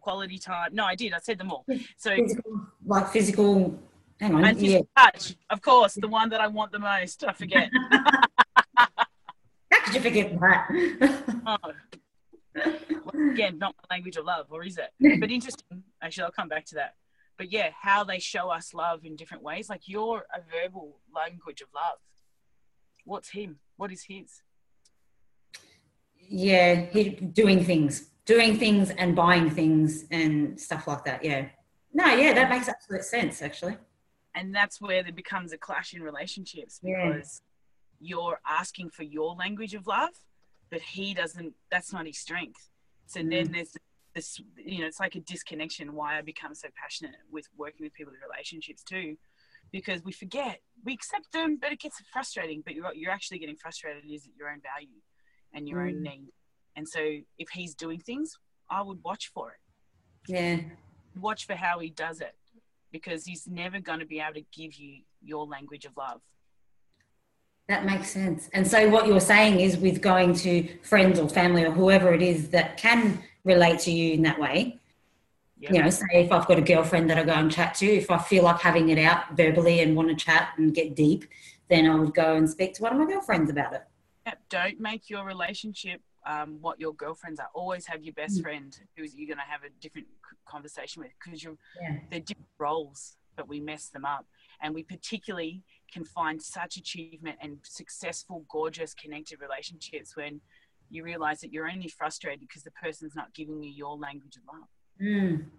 [0.00, 0.70] quality time.
[0.72, 1.12] No, I did.
[1.12, 1.66] I said them all.
[1.98, 3.78] So Physical, like physical.
[4.20, 4.44] Hang on.
[4.44, 4.80] and yeah.
[4.96, 7.24] touch, of course, the one that I want the most.
[7.24, 7.70] I forget.
[8.76, 8.86] How
[9.84, 11.42] could you forget that?
[11.46, 11.72] oh.
[12.54, 14.90] Well, again, not my language of love, or is it?
[15.20, 15.82] But interesting.
[16.02, 16.94] Actually, I'll come back to that.
[17.36, 19.68] But yeah, how they show us love in different ways.
[19.68, 21.98] Like you're a verbal language of love.
[23.04, 23.58] What's him?
[23.76, 24.40] What is his?
[26.28, 31.24] yeah, he, doing things, doing things and buying things and stuff like that.
[31.24, 31.46] Yeah.
[31.92, 33.76] No, yeah, that makes absolute sense, actually.
[34.36, 37.08] And that's where there becomes a clash in relationships Yeah.
[37.08, 37.42] because
[37.98, 40.10] you're asking for your language of love
[40.70, 42.68] but he doesn't that's not his strength
[43.06, 43.30] so Mm.
[43.30, 43.72] then there's
[44.14, 47.94] this you know it's like a disconnection why i become so passionate with working with
[47.94, 49.16] people in relationships too
[49.72, 53.56] because we forget we accept them but it gets frustrating but you're, you're actually getting
[53.56, 55.00] frustrated is your own value
[55.54, 56.02] and your own Mm.
[56.12, 56.32] need
[56.76, 57.00] and so
[57.38, 58.28] if he's doing things
[58.70, 59.60] i would watch for it
[60.36, 60.60] Yeah.
[61.26, 62.34] watch for how he does it
[62.96, 66.20] because he's never going to be able to give you your language of love.
[67.68, 68.48] That makes sense.
[68.52, 72.22] And so, what you're saying is, with going to friends or family or whoever it
[72.22, 74.78] is that can relate to you in that way,
[75.58, 75.72] Yep.
[75.72, 78.10] you know, say if I've got a girlfriend that I go and chat to, if
[78.10, 81.24] I feel like having it out verbally and want to chat and get deep,
[81.70, 83.82] then I would go and speak to one of my girlfriends about it.
[84.26, 84.38] Yep.
[84.50, 87.48] Don't make your relationship um, what your girlfriends are.
[87.54, 88.42] Always have your best Mm.
[88.42, 90.08] friend who you're going to have a different
[90.44, 92.00] conversation with because you're Yeah.
[92.10, 94.26] they're different roles, but we mess them up.
[94.60, 95.62] And we particularly
[95.92, 100.40] can find such achievement and successful, gorgeous, connected relationships when
[100.90, 104.42] you realize that you're only frustrated because the person's not giving you your language of
[104.52, 104.68] love.
[105.00, 105.34] Mm.
[105.38, 105.50] And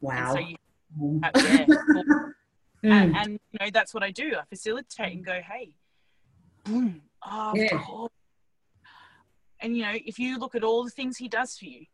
[0.00, 0.32] Wow.
[0.32, 0.56] so you,
[0.98, 1.24] Mm.
[1.24, 1.66] uh, yeah.
[2.82, 2.90] Mm.
[2.92, 4.34] and, and you know that's what I do.
[4.36, 5.74] I facilitate and go, hey,
[6.64, 7.76] boom, oh, Yeah.
[9.62, 11.86] And you know, if you look at all the things he does for you,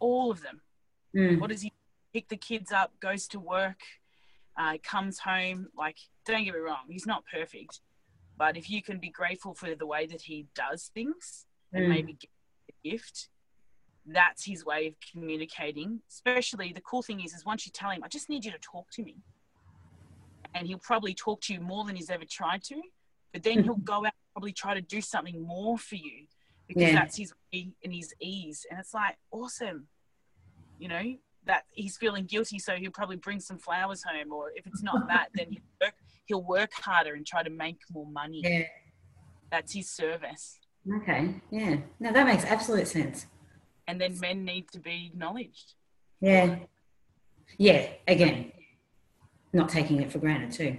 [0.00, 0.60] all of them,
[1.14, 1.38] Mm.
[1.40, 1.72] what does he
[2.14, 3.80] pick the kids up, goes to work,
[4.56, 5.68] uh, comes home?
[5.76, 7.80] Like, don't get me wrong, he's not perfect,
[8.38, 11.88] but if you can be grateful for the way that he does things and Mm.
[11.88, 12.30] maybe get
[12.70, 13.28] a gift.
[14.04, 16.02] That's his way of communicating.
[16.08, 18.58] Especially the cool thing is, is once you tell him, I just need you to
[18.58, 19.22] talk to me,
[20.54, 22.82] and he'll probably talk to you more than he's ever tried to.
[23.32, 26.26] But then he'll go out and probably try to do something more for you
[26.66, 26.92] because Yeah.
[26.94, 28.66] that's his way and his ease.
[28.70, 29.88] And it's like awesome,
[30.78, 34.32] you know, that he's feeling guilty, so he'll probably bring some flowers home.
[34.32, 35.94] Or if it's not that, then he'll work,
[36.26, 38.42] he'll work harder and try to make more money.
[38.44, 38.66] Yeah.
[39.50, 40.58] That's his service.
[41.02, 41.34] Okay.
[41.50, 41.76] Yeah.
[42.00, 43.26] No, that makes absolute sense.
[43.86, 45.74] And then men need to be acknowledged.
[46.20, 46.60] Yeah.
[47.58, 47.90] Yeah.
[48.08, 48.52] Again,
[49.52, 50.78] not taking it for granted too.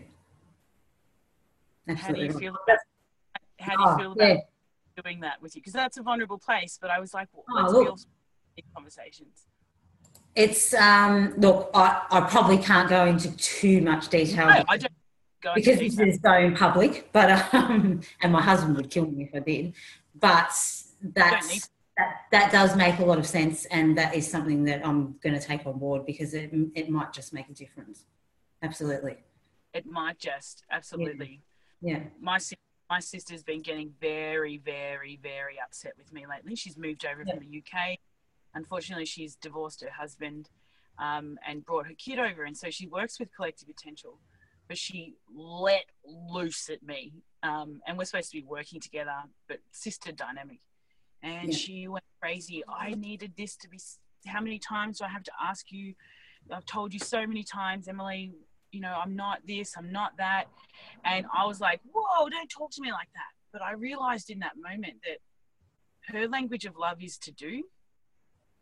[1.88, 2.26] How do Absolutely.
[2.28, 2.80] you feel about
[3.64, 5.02] how do you Oh, feel about yeah.
[5.02, 5.62] doing that with you?
[5.62, 6.78] Because that's a vulnerable place.
[6.82, 7.98] But I was like, well, Oh, let's feel
[8.56, 9.48] these conversations.
[10.36, 14.92] It's um look, I, I probably can't go into too much detail No, I don't
[15.56, 19.40] because this is going public, but um and my husband would kill me if I
[19.40, 19.74] did.
[20.16, 20.52] But
[21.02, 25.16] that's that, that does make a lot of sense and that is something that I'm
[25.22, 28.06] going to take on board because it, it might just make a difference.
[28.64, 29.18] Absolutely.
[29.74, 31.42] It might just absolutely.
[31.82, 32.00] Yeah.
[32.20, 32.58] My sis-
[32.94, 36.56] my sister's been getting very, very, very upset with me lately.
[36.56, 37.98] She's moved over from the UK.
[38.54, 40.48] Unfortunately, she's divorced her husband
[41.00, 44.20] um, and brought her kid over, and so she works with Collective Potential.
[44.68, 49.16] But she let loose at me, um, and we're supposed to be working together,
[49.48, 50.60] but sister dynamic.
[51.24, 51.58] And Yeah.
[51.58, 52.62] she went crazy.
[52.70, 53.80] I needed this to be.
[54.28, 55.96] How many times do I have to ask you?
[56.52, 58.34] I've told you so many times, Emeli.
[58.74, 59.76] You know, I'm not this.
[59.78, 60.46] I'm not that.
[61.06, 63.32] And I was like, whoa, don't talk to me like that.
[63.54, 65.20] But I realized in that moment that
[66.12, 67.64] her language of love is to do,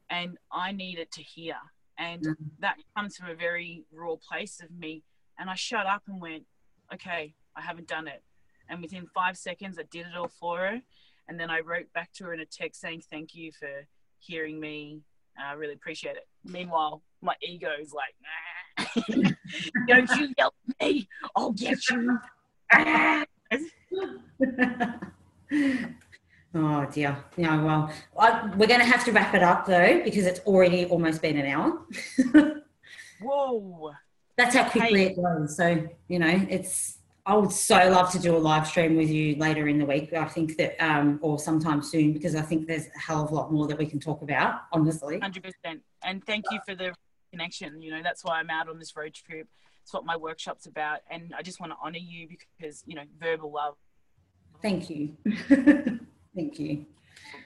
[0.10, 1.56] and I needed to hear.
[1.98, 2.60] And Mhm.
[2.60, 5.04] that comes from a very raw place of me.
[5.38, 6.46] And I shut up and went,
[6.94, 8.22] okay, I haven't done it.
[8.68, 10.82] And within five seconds, I did it all for her.
[11.28, 13.88] And then I wrote back to her in a text saying, thank you for
[14.20, 15.04] hearing me.
[15.38, 16.28] I really appreciate it.
[16.44, 18.51] Meanwhile, my ego is like, nah.
[19.88, 21.10] don't you yell at me.
[21.36, 22.20] I'll get you.
[26.54, 27.18] Oh dear.
[27.38, 30.86] No, well, I, we're going to have to wrap it up though because it's already
[30.86, 31.82] almost been an hour.
[33.22, 33.92] Whoa.
[34.38, 35.56] That's how quickly it goes.
[35.56, 39.36] So, you know, it's, I would so love to do a live stream with you
[39.36, 40.14] later in the week.
[40.14, 43.36] I think that, um, or sometime soon, because I think there's a hell of a
[43.36, 45.20] lot more that we can talk about, honestly.
[45.20, 45.80] 100%.
[46.04, 46.94] And thank you for the
[47.32, 47.82] connection.
[47.82, 49.48] You know, that's why I'm out on this road trip.
[49.84, 53.04] It's what my workshop's about, and I just want to honour you because you know,
[53.20, 53.76] verbal love.
[54.62, 55.18] Thank you.
[56.36, 56.86] Thank you.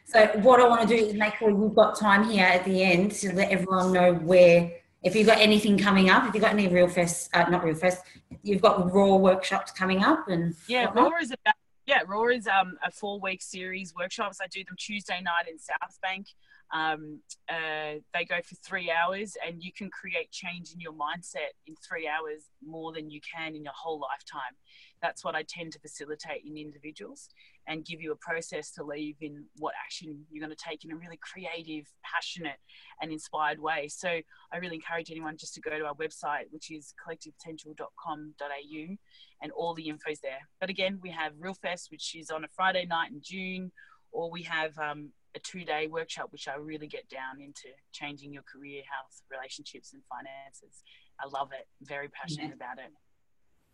[0.05, 2.83] So what I want to do is make sure you've got time here at the
[2.83, 4.71] end to let everyone know where,
[5.03, 7.75] if you've got anything coming up, if you've got any real fest, uh, not real
[7.75, 8.03] fest,
[8.43, 11.11] you've got raw workshops coming up and yeah, whatnot.
[11.11, 11.55] raw is about
[11.85, 14.39] yeah, raw is um, a four week series workshops.
[14.41, 16.27] I do them Tuesday night in South Bank.
[16.73, 21.53] Um, uh, they go for three hours, and you can create change in your mindset
[21.67, 24.55] in three hours more than you can in your whole lifetime.
[25.01, 27.29] That's what I tend to facilitate in individuals
[27.67, 30.91] and give you a process to leave in what action you're going to take in
[30.91, 32.57] a really creative, passionate,
[33.01, 33.87] and inspired way.
[33.87, 38.95] So I really encourage anyone just to go to our website, which is collectivepotential.com.au,
[39.41, 40.47] and all the info's there.
[40.59, 43.71] But again, we have Real Fest, which is on a Friday night in June,
[44.11, 48.33] or we have um, a two day workshop, which I really get down into changing
[48.33, 50.81] your career, health, relationships, and finances.
[51.19, 51.67] I love it.
[51.81, 52.55] Very passionate yeah.
[52.55, 52.91] about it.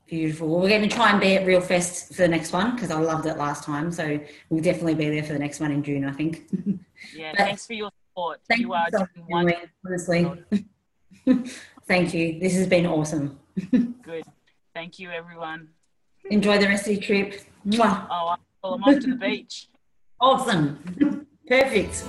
[0.08, 0.50] Beautiful.
[0.50, 2.92] Well, we're going to try and be at Real Fest for the next one because
[2.92, 3.92] I loved it last time.
[3.92, 6.48] So we'll definitely be there for the next one in June, I think.
[7.16, 8.42] Yeah, thanks for your support.
[8.48, 10.32] Thank you, are so doing honestly.
[11.88, 12.40] thank you.
[12.40, 13.40] This has been awesome.
[14.04, 14.24] Good.
[14.76, 15.70] Thank you, everyone.
[16.30, 17.42] Enjoy the rest of your trip.
[17.66, 18.06] Mwah.
[18.08, 19.68] Oh, well, I'm off to the beach.
[20.20, 21.21] Awesome.
[21.48, 22.04] Perfect.